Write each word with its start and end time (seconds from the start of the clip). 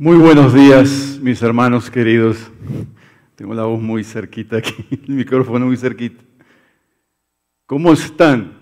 Muy 0.00 0.16
buenos 0.16 0.54
días, 0.54 1.18
mis 1.20 1.42
hermanos 1.42 1.90
queridos. 1.90 2.52
Tengo 3.34 3.52
la 3.52 3.64
voz 3.64 3.82
muy 3.82 4.04
cerquita 4.04 4.58
aquí, 4.58 4.86
el 5.08 5.12
micrófono 5.12 5.66
muy 5.66 5.76
cerquita. 5.76 6.22
¿Cómo 7.66 7.92
están? 7.92 8.60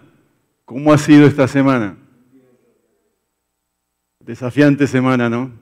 ¿Cómo 0.64 0.94
ha 0.94 0.96
sido 0.96 1.26
esta 1.26 1.46
semana? 1.46 1.98
Desafiante 4.18 4.86
semana, 4.86 5.28
¿no? 5.28 5.52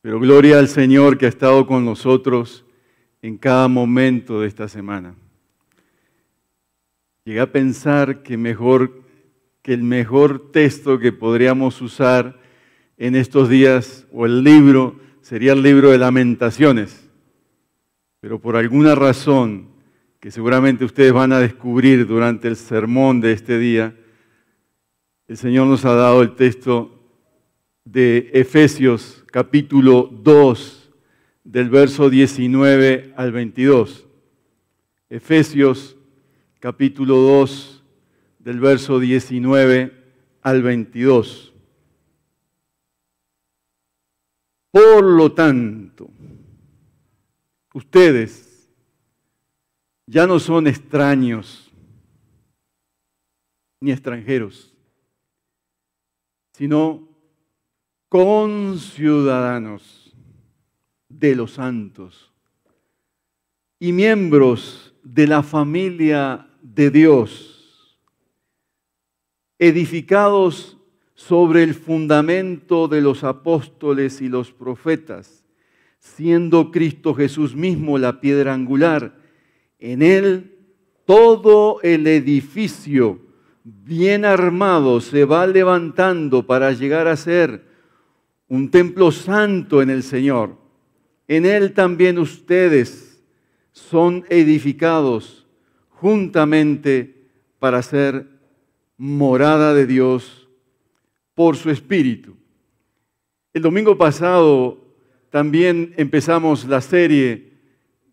Pero 0.00 0.18
gloria 0.18 0.58
al 0.58 0.66
Señor 0.66 1.16
que 1.16 1.26
ha 1.26 1.28
estado 1.28 1.64
con 1.64 1.84
nosotros 1.84 2.64
en 3.22 3.38
cada 3.38 3.68
momento 3.68 4.40
de 4.40 4.48
esta 4.48 4.66
semana. 4.66 5.14
Llegué 7.24 7.38
a 7.38 7.52
pensar 7.52 8.24
que 8.24 8.36
mejor 8.36 9.04
que 9.62 9.72
el 9.72 9.84
mejor 9.84 10.50
texto 10.50 10.98
que 10.98 11.12
podríamos 11.12 11.80
usar 11.80 12.42
en 12.96 13.16
estos 13.16 13.48
días, 13.48 14.06
o 14.12 14.26
el 14.26 14.44
libro, 14.44 15.00
sería 15.20 15.52
el 15.52 15.62
libro 15.62 15.90
de 15.90 15.98
lamentaciones. 15.98 17.08
Pero 18.20 18.40
por 18.40 18.56
alguna 18.56 18.94
razón 18.94 19.68
que 20.20 20.30
seguramente 20.30 20.84
ustedes 20.84 21.12
van 21.12 21.32
a 21.32 21.40
descubrir 21.40 22.06
durante 22.06 22.48
el 22.48 22.56
sermón 22.56 23.20
de 23.20 23.32
este 23.32 23.58
día, 23.58 23.94
el 25.26 25.36
Señor 25.36 25.66
nos 25.66 25.84
ha 25.84 25.94
dado 25.94 26.22
el 26.22 26.34
texto 26.34 26.90
de 27.84 28.30
Efesios 28.32 29.24
capítulo 29.30 30.10
2, 30.22 30.90
del 31.44 31.70
verso 31.70 32.08
19 32.10 33.12
al 33.16 33.32
22. 33.32 34.06
Efesios 35.10 35.96
capítulo 36.60 37.16
2, 37.16 37.82
del 38.38 38.60
verso 38.60 38.98
19 38.98 39.92
al 40.42 40.62
22. 40.62 41.53
Por 44.74 45.04
lo 45.04 45.30
tanto, 45.30 46.10
ustedes 47.74 48.68
ya 50.04 50.26
no 50.26 50.40
son 50.40 50.66
extraños 50.66 51.70
ni 53.78 53.92
extranjeros, 53.92 54.74
sino 56.54 57.08
conciudadanos 58.08 60.12
de 61.08 61.36
los 61.36 61.52
santos 61.52 62.32
y 63.78 63.92
miembros 63.92 64.92
de 65.04 65.28
la 65.28 65.44
familia 65.44 66.48
de 66.60 66.90
Dios, 66.90 67.96
edificados 69.56 70.73
sobre 71.26 71.62
el 71.62 71.74
fundamento 71.74 72.86
de 72.86 73.00
los 73.00 73.24
apóstoles 73.24 74.20
y 74.20 74.28
los 74.28 74.52
profetas, 74.52 75.42
siendo 75.98 76.70
Cristo 76.70 77.14
Jesús 77.14 77.56
mismo 77.56 77.96
la 77.96 78.20
piedra 78.20 78.52
angular. 78.52 79.16
En 79.78 80.02
él 80.02 80.58
todo 81.06 81.80
el 81.82 82.06
edificio 82.06 83.20
bien 83.64 84.26
armado 84.26 85.00
se 85.00 85.24
va 85.24 85.46
levantando 85.46 86.46
para 86.46 86.72
llegar 86.72 87.08
a 87.08 87.16
ser 87.16 87.64
un 88.48 88.70
templo 88.70 89.10
santo 89.10 89.80
en 89.80 89.88
el 89.88 90.02
Señor. 90.02 90.58
En 91.26 91.46
él 91.46 91.72
también 91.72 92.18
ustedes 92.18 93.24
son 93.72 94.26
edificados 94.28 95.46
juntamente 95.88 97.28
para 97.58 97.80
ser 97.80 98.28
morada 98.98 99.72
de 99.72 99.86
Dios 99.86 100.43
por 101.34 101.56
su 101.56 101.70
Espíritu. 101.70 102.36
El 103.52 103.62
domingo 103.62 103.96
pasado 103.96 104.78
también 105.30 105.94
empezamos 105.96 106.64
la 106.64 106.80
serie 106.80 107.52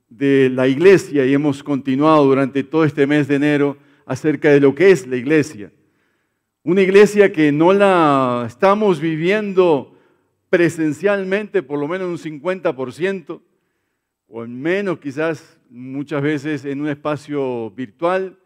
de 0.10 0.50
la 0.50 0.68
iglesia 0.68 1.26
y 1.26 1.34
hemos 1.34 1.64
continuado 1.64 2.26
durante 2.26 2.64
todo 2.64 2.84
este 2.84 3.08
mes 3.08 3.28
de 3.28 3.36
enero 3.36 3.78
acerca 4.06 4.50
de 4.50 4.60
lo 4.60 4.76
que 4.76 4.92
es 4.92 5.08
la 5.08 5.16
iglesia. 5.16 5.72
Una 6.64 6.82
iglesia 6.82 7.32
que 7.32 7.52
no 7.52 7.74
la 7.74 8.44
estamos 8.48 9.00
viviendo 9.00 9.98
presencialmente, 10.50 11.64
por 11.64 11.80
lo 11.80 11.88
menos 11.88 12.08
un 12.26 12.42
50%, 12.42 13.42
o 14.28 14.44
en 14.44 14.62
menos 14.62 15.00
quizás 15.00 15.60
muchas 15.70 16.22
veces 16.22 16.66
en 16.66 16.82
un 16.82 16.90
espacio 16.90 17.72
virtual, 17.72 18.38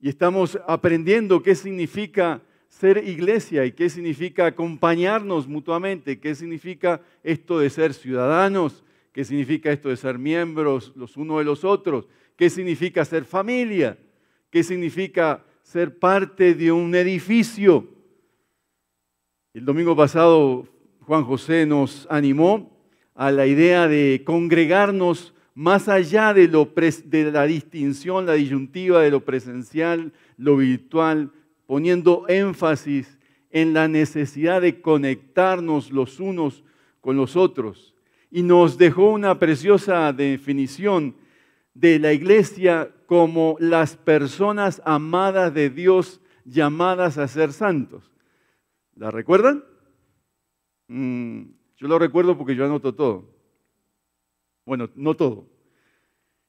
y 0.00 0.08
estamos 0.08 0.58
aprendiendo 0.66 1.42
qué 1.42 1.54
significa 1.54 2.42
ser 2.78 3.02
iglesia 3.08 3.64
y 3.64 3.72
qué 3.72 3.88
significa 3.88 4.44
acompañarnos 4.44 5.48
mutuamente, 5.48 6.20
qué 6.20 6.34
significa 6.34 7.00
esto 7.22 7.58
de 7.58 7.70
ser 7.70 7.94
ciudadanos, 7.94 8.84
qué 9.14 9.24
significa 9.24 9.72
esto 9.72 9.88
de 9.88 9.96
ser 9.96 10.18
miembros 10.18 10.92
los 10.94 11.16
unos 11.16 11.38
de 11.38 11.44
los 11.44 11.64
otros, 11.64 12.06
qué 12.36 12.50
significa 12.50 13.02
ser 13.06 13.24
familia, 13.24 13.96
qué 14.50 14.62
significa 14.62 15.42
ser 15.62 15.98
parte 15.98 16.54
de 16.54 16.70
un 16.70 16.94
edificio. 16.94 17.88
El 19.54 19.64
domingo 19.64 19.96
pasado 19.96 20.68
Juan 21.00 21.24
José 21.24 21.64
nos 21.64 22.06
animó 22.10 22.78
a 23.14 23.30
la 23.30 23.46
idea 23.46 23.88
de 23.88 24.22
congregarnos 24.22 25.32
más 25.54 25.88
allá 25.88 26.34
de, 26.34 26.46
lo 26.46 26.70
de 27.06 27.32
la 27.32 27.46
distinción, 27.46 28.26
la 28.26 28.34
disyuntiva 28.34 29.00
de 29.00 29.10
lo 29.10 29.24
presencial, 29.24 30.12
lo 30.36 30.58
virtual, 30.58 31.32
poniendo 31.66 32.24
énfasis 32.28 33.18
en 33.50 33.74
la 33.74 33.88
necesidad 33.88 34.60
de 34.60 34.80
conectarnos 34.80 35.90
los 35.90 36.20
unos 36.20 36.64
con 37.00 37.16
los 37.16 37.36
otros. 37.36 37.94
Y 38.30 38.42
nos 38.42 38.78
dejó 38.78 39.10
una 39.10 39.38
preciosa 39.38 40.12
definición 40.12 41.16
de 41.74 41.98
la 41.98 42.12
iglesia 42.12 42.90
como 43.06 43.56
las 43.60 43.96
personas 43.96 44.82
amadas 44.84 45.52
de 45.54 45.70
Dios 45.70 46.20
llamadas 46.44 47.18
a 47.18 47.28
ser 47.28 47.52
santos. 47.52 48.10
¿La 48.94 49.10
recuerdan? 49.10 49.64
Mm, 50.88 51.42
yo 51.76 51.88
lo 51.88 51.98
recuerdo 51.98 52.36
porque 52.36 52.56
yo 52.56 52.64
anoto 52.64 52.94
todo. 52.94 53.30
Bueno, 54.64 54.88
no 54.94 55.14
todo. 55.14 55.46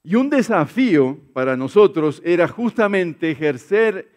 Y 0.03 0.15
un 0.15 0.29
desafío 0.29 1.19
para 1.33 1.57
nosotros 1.57 2.21
era 2.23 2.47
justamente 2.47 3.29
ejercer 3.29 4.16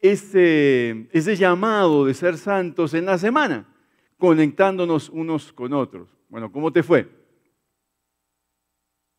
ese, 0.00 1.36
llamado 1.36 2.04
de 2.04 2.14
ser 2.14 2.36
santos 2.36 2.94
en 2.94 3.06
la 3.06 3.18
semana, 3.18 3.66
conectándonos 4.18 5.08
unos 5.08 5.52
con 5.52 5.72
otros. 5.72 6.08
Bueno, 6.28 6.50
¿cómo 6.52 6.72
te 6.72 6.82
fue? 6.82 7.08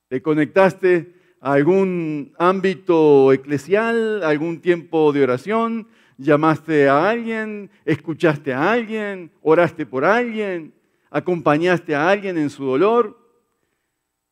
¿Te 0.07 0.21
conectaste 0.21 1.13
a 1.41 1.53
algún 1.53 2.33
ámbito 2.37 3.33
eclesial, 3.33 4.23
algún 4.23 4.61
tiempo 4.61 5.11
de 5.11 5.23
oración? 5.23 5.87
¿Llamaste 6.17 6.89
a 6.89 7.09
alguien? 7.09 7.69
¿Escuchaste 7.85 8.53
a 8.53 8.71
alguien? 8.71 9.31
¿Oraste 9.41 9.85
por 9.85 10.05
alguien? 10.05 10.73
¿Acompañaste 11.09 11.93
a 11.95 12.09
alguien 12.09 12.37
en 12.37 12.49
su 12.49 12.65
dolor? 12.65 13.17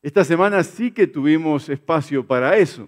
Esta 0.01 0.23
semana 0.23 0.63
sí 0.63 0.91
que 0.91 1.07
tuvimos 1.07 1.67
espacio 1.67 2.25
para 2.25 2.57
eso, 2.57 2.87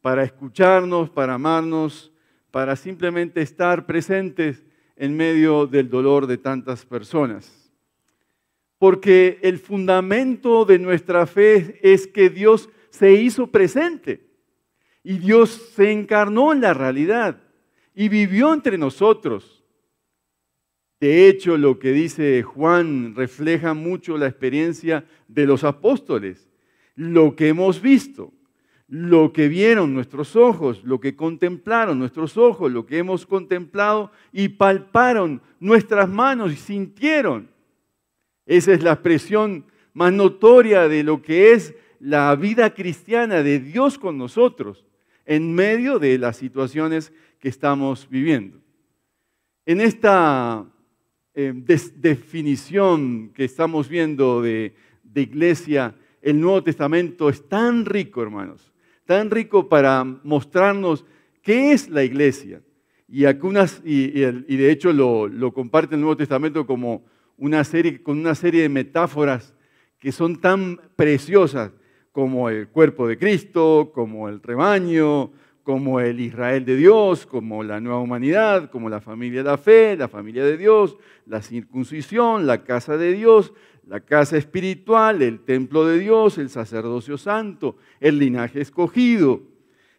para 0.00 0.22
escucharnos, 0.22 1.08
para 1.08 1.34
amarnos, 1.34 2.11
para 2.52 2.76
simplemente 2.76 3.40
estar 3.40 3.86
presentes 3.86 4.62
en 4.94 5.16
medio 5.16 5.66
del 5.66 5.88
dolor 5.88 6.28
de 6.28 6.36
tantas 6.36 6.84
personas. 6.84 7.72
Porque 8.78 9.38
el 9.42 9.58
fundamento 9.58 10.64
de 10.64 10.78
nuestra 10.78 11.26
fe 11.26 11.80
es 11.82 12.06
que 12.06 12.28
Dios 12.28 12.68
se 12.90 13.14
hizo 13.14 13.46
presente 13.46 14.28
y 15.02 15.18
Dios 15.18 15.72
se 15.74 15.90
encarnó 15.90 16.52
en 16.52 16.60
la 16.60 16.74
realidad 16.74 17.42
y 17.94 18.10
vivió 18.10 18.52
entre 18.52 18.76
nosotros. 18.76 19.64
De 21.00 21.28
hecho, 21.28 21.56
lo 21.56 21.78
que 21.78 21.92
dice 21.92 22.42
Juan 22.42 23.14
refleja 23.16 23.72
mucho 23.72 24.18
la 24.18 24.26
experiencia 24.26 25.06
de 25.26 25.46
los 25.46 25.64
apóstoles, 25.64 26.50
lo 26.94 27.34
que 27.34 27.48
hemos 27.48 27.80
visto 27.80 28.34
lo 28.92 29.32
que 29.32 29.48
vieron 29.48 29.94
nuestros 29.94 30.36
ojos, 30.36 30.84
lo 30.84 31.00
que 31.00 31.16
contemplaron 31.16 31.98
nuestros 31.98 32.36
ojos, 32.36 32.70
lo 32.70 32.84
que 32.84 32.98
hemos 32.98 33.24
contemplado 33.24 34.12
y 34.34 34.50
palparon 34.50 35.40
nuestras 35.60 36.10
manos 36.10 36.52
y 36.52 36.56
sintieron. 36.56 37.48
Esa 38.44 38.74
es 38.74 38.82
la 38.82 38.92
expresión 38.92 39.64
más 39.94 40.12
notoria 40.12 40.88
de 40.88 41.04
lo 41.04 41.22
que 41.22 41.52
es 41.52 41.74
la 42.00 42.36
vida 42.36 42.74
cristiana 42.74 43.42
de 43.42 43.60
Dios 43.60 43.98
con 43.98 44.18
nosotros 44.18 44.84
en 45.24 45.54
medio 45.54 45.98
de 45.98 46.18
las 46.18 46.36
situaciones 46.36 47.14
que 47.38 47.48
estamos 47.48 48.06
viviendo. 48.10 48.60
En 49.64 49.80
esta 49.80 50.66
eh, 51.32 51.54
definición 51.96 53.30
que 53.34 53.44
estamos 53.44 53.88
viendo 53.88 54.42
de, 54.42 54.74
de 55.02 55.22
iglesia, 55.22 55.94
el 56.20 56.38
Nuevo 56.38 56.62
Testamento 56.62 57.30
es 57.30 57.48
tan 57.48 57.86
rico, 57.86 58.20
hermanos 58.20 58.71
tan 59.12 59.30
rico 59.30 59.68
para 59.68 60.04
mostrarnos 60.04 61.04
qué 61.42 61.72
es 61.72 61.90
la 61.90 62.02
iglesia. 62.02 62.62
Y, 63.06 63.26
algunas, 63.26 63.82
y, 63.84 64.08
de 64.08 64.70
hecho 64.70 64.90
lo, 64.90 65.28
lo 65.28 65.52
comparte 65.52 65.96
el 65.96 66.00
Nuevo 66.00 66.16
Testamento 66.16 66.66
como 66.66 67.04
una 67.36 67.62
serie, 67.62 68.02
con 68.02 68.18
una 68.18 68.34
serie 68.34 68.62
de 68.62 68.70
metáforas 68.70 69.54
que 69.98 70.12
son 70.12 70.40
tan 70.40 70.80
preciosas 70.96 71.72
como 72.10 72.48
el 72.48 72.68
cuerpo 72.68 73.06
de 73.06 73.18
Cristo, 73.18 73.92
como 73.94 74.30
el 74.30 74.40
rebaño, 74.42 75.30
como 75.62 76.00
el 76.00 76.20
Israel 76.20 76.64
de 76.64 76.76
Dios, 76.76 77.26
como 77.26 77.62
la 77.62 77.80
nueva 77.80 78.00
humanidad, 78.00 78.70
como 78.70 78.88
la 78.88 79.00
familia 79.00 79.42
de 79.42 79.50
la 79.50 79.58
fe, 79.58 79.96
la 79.96 80.08
familia 80.08 80.44
de 80.44 80.56
Dios, 80.56 80.96
la 81.26 81.40
circuncisión, 81.40 82.46
la 82.46 82.64
casa 82.64 82.96
de 82.96 83.12
Dios, 83.12 83.52
la 83.86 84.00
casa 84.00 84.36
espiritual, 84.36 85.22
el 85.22 85.40
templo 85.40 85.86
de 85.86 85.98
Dios, 85.98 86.38
el 86.38 86.50
sacerdocio 86.50 87.16
santo, 87.18 87.76
el 88.00 88.18
linaje 88.18 88.60
escogido, 88.60 89.42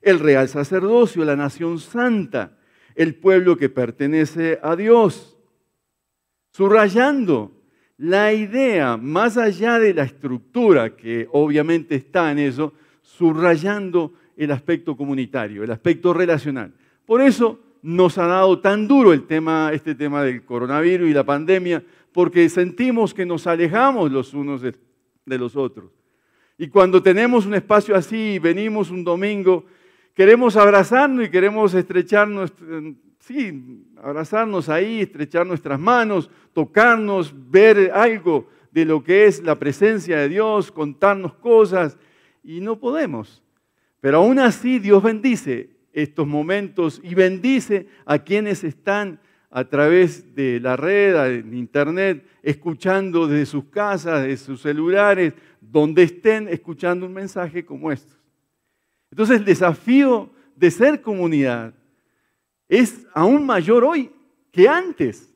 el 0.02 0.20
real 0.20 0.50
sacerdocio, 0.50 1.24
la 1.24 1.36
nación 1.36 1.80
santa, 1.80 2.58
el 2.96 3.16
pueblo 3.16 3.58
que 3.58 3.70
pertenece 3.70 4.60
a 4.62 4.76
Dios, 4.76 5.38
subrayando 6.52 7.52
la 7.98 8.34
idea, 8.34 8.98
más 8.98 9.38
allá 9.38 9.80
de 9.80 9.94
la 9.94 10.04
estructura 10.04 10.96
que 10.96 11.28
obviamente 11.32 11.96
está 11.96 12.32
en 12.32 12.40
eso, 12.40 12.74
subrayando 13.02 14.14
el 14.38 14.52
aspecto 14.52 14.96
comunitario, 14.96 15.64
el 15.64 15.72
aspecto 15.72 16.14
relacional. 16.14 16.74
Por 17.06 17.22
eso 17.22 17.60
nos 17.82 18.18
ha 18.18 18.28
dado 18.28 18.60
tan 18.60 18.88
duro 18.88 19.14
este 19.14 19.96
tema 19.96 20.24
del 20.24 20.44
coronavirus 20.44 21.10
y 21.10 21.14
la 21.14 21.26
pandemia, 21.26 21.84
porque 22.12 22.48
sentimos 22.50 23.14
que 23.14 23.26
nos 23.26 23.48
alejamos 23.48 24.12
los 24.12 24.34
unos 24.34 24.62
de, 24.62 24.76
de 25.26 25.38
los 25.38 25.56
otros. 25.56 25.92
Y 26.58 26.68
cuando 26.68 27.02
tenemos 27.02 27.46
un 27.46 27.56
espacio 27.56 27.96
así, 27.96 28.40
venimos 28.40 28.90
un 28.90 29.04
domingo, 29.04 29.66
queremos 30.14 30.56
abrazarnos 30.56 31.26
y 31.26 31.30
queremos 31.30 31.74
estrecharnos, 31.74 32.54
sí, 33.20 33.84
abrazarnos 33.98 34.70
ahí, 34.70 35.02
estrechar 35.02 35.46
nuestras 35.46 35.80
manos, 35.80 36.30
tocarnos, 36.54 37.34
ver 37.50 37.92
algo 37.94 38.48
de 38.72 38.86
lo 38.86 39.04
que 39.04 39.26
es 39.26 39.44
la 39.44 39.58
presencia 39.58 40.18
de 40.18 40.30
Dios, 40.30 40.72
contarnos 40.72 41.34
cosas, 41.36 41.98
y 42.44 42.60
no 42.60 42.80
podemos. 42.80 43.42
Pero 44.04 44.18
aún 44.18 44.38
así 44.38 44.80
Dios 44.80 45.02
bendice 45.02 45.70
estos 45.94 46.28
momentos 46.28 47.00
y 47.02 47.16
bendice 47.16 47.88
a 48.06 48.20
quienes 48.20 48.66
están 48.66 49.18
a 49.50 49.64
través 49.64 50.36
de 50.36 50.60
la 50.60 50.76
red, 50.76 51.42
de 51.42 51.58
internet, 51.58 52.28
escuchando 52.42 53.28
desde 53.28 53.46
sus 53.46 53.64
casas, 53.64 54.24
de 54.24 54.36
sus 54.36 54.62
celulares, 54.62 55.34
donde 55.62 56.04
estén 56.04 56.50
escuchando 56.50 57.06
un 57.06 57.14
mensaje 57.14 57.64
como 57.64 57.94
estos. 57.94 58.20
Entonces 59.10 59.38
el 59.38 59.46
desafío 59.46 60.30
de 60.54 60.70
ser 60.70 61.02
comunidad 61.02 61.74
es 62.68 63.08
aún 63.14 63.46
mayor 63.46 63.86
hoy 63.86 64.12
que 64.52 64.68
antes. 64.68 65.34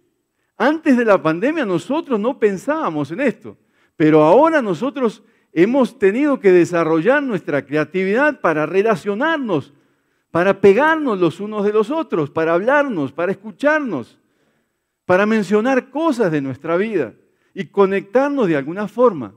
Antes 0.57 0.97
de 0.97 1.05
la 1.05 1.23
pandemia 1.23 1.65
nosotros 1.65 2.19
no 2.19 2.37
pensábamos 2.37 3.11
en 3.11 3.21
esto, 3.21 3.55
pero 3.95 4.23
ahora 4.23 4.61
nosotros 4.61 5.23
hemos 5.53 5.97
tenido 5.97 6.39
que 6.39 6.51
desarrollar 6.51 7.23
nuestra 7.23 7.65
creatividad 7.65 8.41
para 8.41 8.65
relacionarnos, 8.65 9.73
para 10.31 10.61
pegarnos 10.61 11.19
los 11.19 11.39
unos 11.39 11.65
de 11.65 11.73
los 11.73 11.89
otros, 11.89 12.29
para 12.29 12.53
hablarnos, 12.53 13.11
para 13.11 13.31
escucharnos, 13.31 14.19
para 15.05 15.25
mencionar 15.25 15.89
cosas 15.89 16.31
de 16.31 16.41
nuestra 16.41 16.77
vida 16.77 17.13
y 17.53 17.65
conectarnos 17.65 18.47
de 18.47 18.57
alguna 18.57 18.87
forma. 18.87 19.33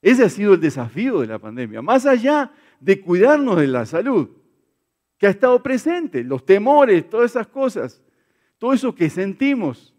Ese 0.00 0.24
ha 0.24 0.28
sido 0.28 0.54
el 0.54 0.60
desafío 0.60 1.20
de 1.20 1.26
la 1.26 1.38
pandemia, 1.38 1.82
más 1.82 2.06
allá 2.06 2.52
de 2.78 3.00
cuidarnos 3.00 3.56
de 3.56 3.66
la 3.66 3.86
salud, 3.86 4.28
que 5.16 5.26
ha 5.26 5.30
estado 5.30 5.60
presente, 5.62 6.22
los 6.22 6.46
temores, 6.46 7.08
todas 7.10 7.32
esas 7.32 7.48
cosas, 7.48 8.00
todo 8.58 8.72
eso 8.72 8.94
que 8.94 9.10
sentimos. 9.10 9.92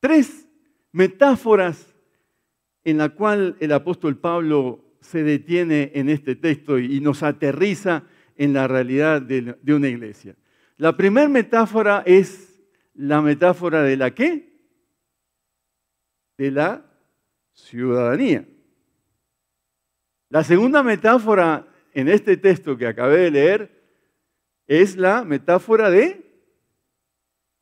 Tres 0.00 0.48
metáforas 0.90 1.91
en 2.84 2.98
la 2.98 3.10
cual 3.10 3.56
el 3.60 3.72
apóstol 3.72 4.18
Pablo 4.18 4.84
se 5.00 5.22
detiene 5.22 5.92
en 5.94 6.08
este 6.08 6.36
texto 6.36 6.78
y 6.78 7.00
nos 7.00 7.22
aterriza 7.22 8.04
en 8.36 8.52
la 8.52 8.68
realidad 8.68 9.22
de 9.22 9.74
una 9.74 9.88
iglesia. 9.88 10.36
La 10.76 10.96
primera 10.96 11.28
metáfora 11.28 12.02
es 12.06 12.60
la 12.94 13.20
metáfora 13.20 13.82
de 13.82 13.96
la 13.96 14.14
qué? 14.14 14.52
De 16.38 16.50
la 16.50 16.84
ciudadanía. 17.52 18.46
La 20.28 20.42
segunda 20.42 20.82
metáfora 20.82 21.68
en 21.92 22.08
este 22.08 22.36
texto 22.36 22.76
que 22.76 22.86
acabé 22.86 23.18
de 23.18 23.30
leer 23.30 23.82
es 24.66 24.96
la 24.96 25.24
metáfora 25.24 25.90
de 25.90 26.22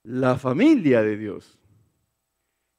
la 0.05 0.39
familia 0.39 1.03
de 1.03 1.17
Dios. 1.17 1.59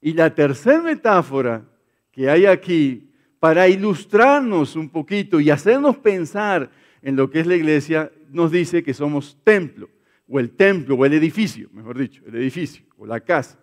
Y 0.00 0.14
la 0.14 0.34
tercera 0.34 0.82
metáfora 0.82 1.68
que 2.12 2.30
hay 2.30 2.46
aquí 2.46 3.08
para 3.40 3.68
ilustrarnos 3.68 4.76
un 4.76 4.88
poquito 4.88 5.40
y 5.40 5.50
hacernos 5.50 5.96
pensar 5.96 6.70
en 7.02 7.16
lo 7.16 7.28
que 7.28 7.40
es 7.40 7.46
la 7.46 7.56
iglesia, 7.56 8.12
nos 8.30 8.52
dice 8.52 8.84
que 8.84 8.94
somos 8.94 9.36
templo, 9.42 9.88
o 10.28 10.38
el 10.38 10.52
templo, 10.52 10.94
o 10.94 11.04
el 11.04 11.14
edificio, 11.14 11.68
mejor 11.72 11.98
dicho, 11.98 12.22
el 12.26 12.36
edificio, 12.36 12.84
o 12.96 13.04
la 13.04 13.18
casa. 13.18 13.58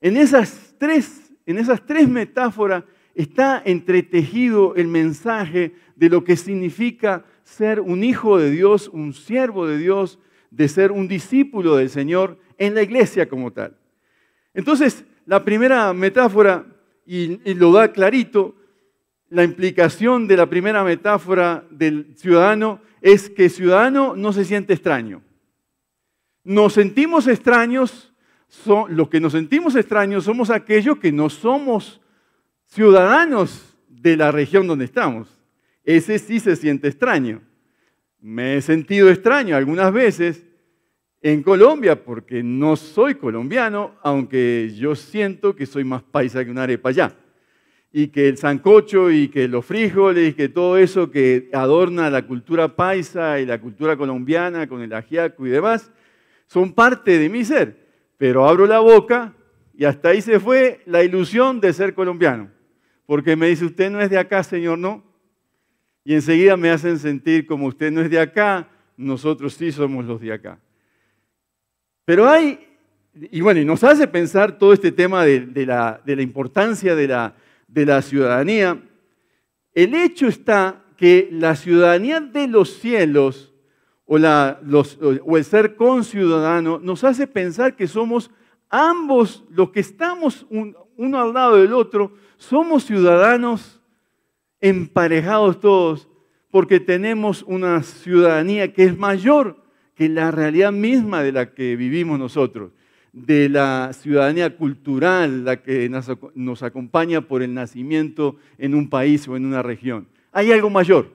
En 0.00 0.16
esas 0.16 0.74
tres, 0.78 1.30
en 1.44 1.58
esas 1.58 1.84
tres 1.84 2.08
metáforas 2.08 2.84
está 3.14 3.60
entretejido 3.64 4.74
el 4.76 4.88
mensaje 4.88 5.74
de 5.94 6.08
lo 6.08 6.24
que 6.24 6.36
significa 6.36 7.26
ser 7.44 7.80
un 7.80 8.02
hijo 8.02 8.38
de 8.38 8.50
Dios, 8.50 8.88
un 8.88 9.12
siervo 9.12 9.66
de 9.66 9.76
Dios, 9.76 10.18
de 10.50 10.68
ser 10.68 10.90
un 10.90 11.06
discípulo 11.06 11.76
del 11.76 11.90
Señor 11.90 12.38
en 12.56 12.74
la 12.74 12.82
iglesia 12.82 13.28
como 13.28 13.52
tal. 13.52 13.76
Entonces, 14.54 15.04
la 15.26 15.44
primera 15.44 15.92
metáfora 15.92 16.66
y, 17.10 17.54
lo 17.54 17.72
da 17.72 17.90
clarito. 17.90 18.54
La 19.30 19.42
implicación 19.42 20.28
de 20.28 20.36
la 20.36 20.46
primera 20.46 20.84
metáfora 20.84 21.64
del 21.70 22.14
ciudadano 22.16 22.80
es 23.00 23.28
que 23.28 23.48
ciudadano 23.48 24.14
no 24.14 24.32
se 24.32 24.44
siente 24.44 24.74
extraño. 24.74 25.22
Nos 26.44 26.74
sentimos 26.74 27.26
extraños, 27.26 28.12
son, 28.48 28.96
los 28.96 29.08
que 29.08 29.20
nos 29.20 29.32
sentimos 29.32 29.74
extraños 29.76 30.24
somos 30.24 30.50
aquellos 30.50 30.98
que 30.98 31.12
no 31.12 31.30
somos 31.30 32.00
ciudadanos 32.66 33.76
de 33.88 34.16
la 34.16 34.30
región 34.30 34.66
donde 34.66 34.84
estamos. 34.84 35.28
Ese 35.84 36.18
sí 36.18 36.38
se 36.38 36.54
siente 36.54 36.88
extraño. 36.88 37.42
Me 38.20 38.56
he 38.56 38.62
sentido 38.62 39.10
extraño 39.10 39.56
algunas 39.56 39.92
veces 39.92 40.44
en 41.22 41.42
Colombia, 41.42 42.02
porque 42.02 42.42
no 42.42 42.76
soy 42.76 43.14
colombiano, 43.14 43.94
aunque 44.02 44.72
yo 44.74 44.94
siento 44.94 45.54
que 45.54 45.66
soy 45.66 45.84
más 45.84 46.02
paisa 46.02 46.44
que 46.44 46.50
una 46.50 46.62
arepa 46.62 46.88
allá. 46.88 47.14
Y 47.92 48.08
que 48.08 48.28
el 48.28 48.38
sancocho 48.38 49.10
y 49.10 49.28
que 49.28 49.48
los 49.48 49.66
frijoles 49.66 50.30
y 50.30 50.32
que 50.32 50.48
todo 50.48 50.78
eso 50.78 51.10
que 51.10 51.50
adorna 51.52 52.08
la 52.08 52.26
cultura 52.26 52.74
paisa 52.74 53.40
y 53.40 53.46
la 53.46 53.60
cultura 53.60 53.96
colombiana 53.96 54.68
con 54.68 54.80
el 54.80 54.92
ajiaco 54.92 55.46
y 55.46 55.50
demás, 55.50 55.90
son 56.46 56.72
parte 56.72 57.18
de 57.18 57.28
mi 57.28 57.44
ser. 57.44 57.86
Pero 58.16 58.48
abro 58.48 58.66
la 58.66 58.78
boca 58.78 59.34
y 59.74 59.84
hasta 59.84 60.10
ahí 60.10 60.22
se 60.22 60.40
fue 60.40 60.80
la 60.86 61.02
ilusión 61.02 61.60
de 61.60 61.72
ser 61.72 61.94
colombiano. 61.94 62.50
Porque 63.04 63.34
me 63.34 63.48
dice, 63.48 63.64
usted 63.64 63.90
no 63.90 64.00
es 64.00 64.08
de 64.08 64.18
acá, 64.18 64.42
señor, 64.42 64.78
no. 64.78 65.04
Y 66.04 66.14
enseguida 66.14 66.56
me 66.56 66.70
hacen 66.70 66.98
sentir 66.98 67.44
como 67.44 67.66
usted 67.66 67.90
no 67.90 68.00
es 68.00 68.10
de 68.10 68.20
acá, 68.20 68.70
nosotros 68.96 69.54
sí 69.54 69.72
somos 69.72 70.04
los 70.04 70.20
de 70.20 70.32
acá. 70.32 70.58
Pero 72.10 72.28
hay, 72.28 72.58
y 73.14 73.40
bueno, 73.40 73.60
y 73.60 73.64
nos 73.64 73.84
hace 73.84 74.08
pensar 74.08 74.58
todo 74.58 74.72
este 74.72 74.90
tema 74.90 75.24
de, 75.24 75.64
la, 75.64 76.00
importancia 76.18 76.96
de 76.96 77.06
la, 77.06 78.02
ciudadanía. 78.02 78.82
El 79.72 79.94
hecho 79.94 80.26
está 80.26 80.82
que 80.96 81.28
la 81.30 81.54
ciudadanía 81.54 82.18
de 82.18 82.48
los 82.48 82.80
cielos 82.80 83.54
o, 84.06 84.16
el 84.16 85.44
ser 85.44 85.76
conciudadano 85.76 86.80
nos 86.80 87.04
hace 87.04 87.28
pensar 87.28 87.76
que 87.76 87.86
somos 87.86 88.32
ambos, 88.68 89.44
los 89.48 89.70
que 89.70 89.78
estamos 89.78 90.44
uno 90.50 91.20
al 91.20 91.32
lado 91.32 91.58
del 91.58 91.72
otro, 91.72 92.14
somos 92.38 92.86
ciudadanos 92.86 93.80
emparejados 94.60 95.60
todos, 95.60 96.08
porque 96.50 96.80
tenemos 96.80 97.44
una 97.46 97.84
ciudadanía 97.84 98.72
que 98.72 98.82
es 98.82 98.98
mayor 98.98 99.59
que 100.00 100.08
la 100.08 100.30
realidad 100.30 100.72
misma 100.72 101.22
de 101.22 101.30
la 101.30 101.52
que 101.52 101.76
vivimos 101.76 102.18
nosotros, 102.18 102.72
de 103.12 103.50
la 103.50 103.92
ciudadanía 103.92 104.56
cultural, 104.56 105.44
la 105.44 105.62
que 105.62 105.90
nos 106.34 106.62
acompaña 106.62 107.20
por 107.20 107.42
el 107.42 107.52
nacimiento 107.52 108.36
en 108.56 108.74
un 108.74 108.88
país 108.88 109.28
o 109.28 109.36
en 109.36 109.44
una 109.44 109.60
región. 109.62 110.08
Hay 110.32 110.52
algo 110.52 110.70
mayor, 110.70 111.12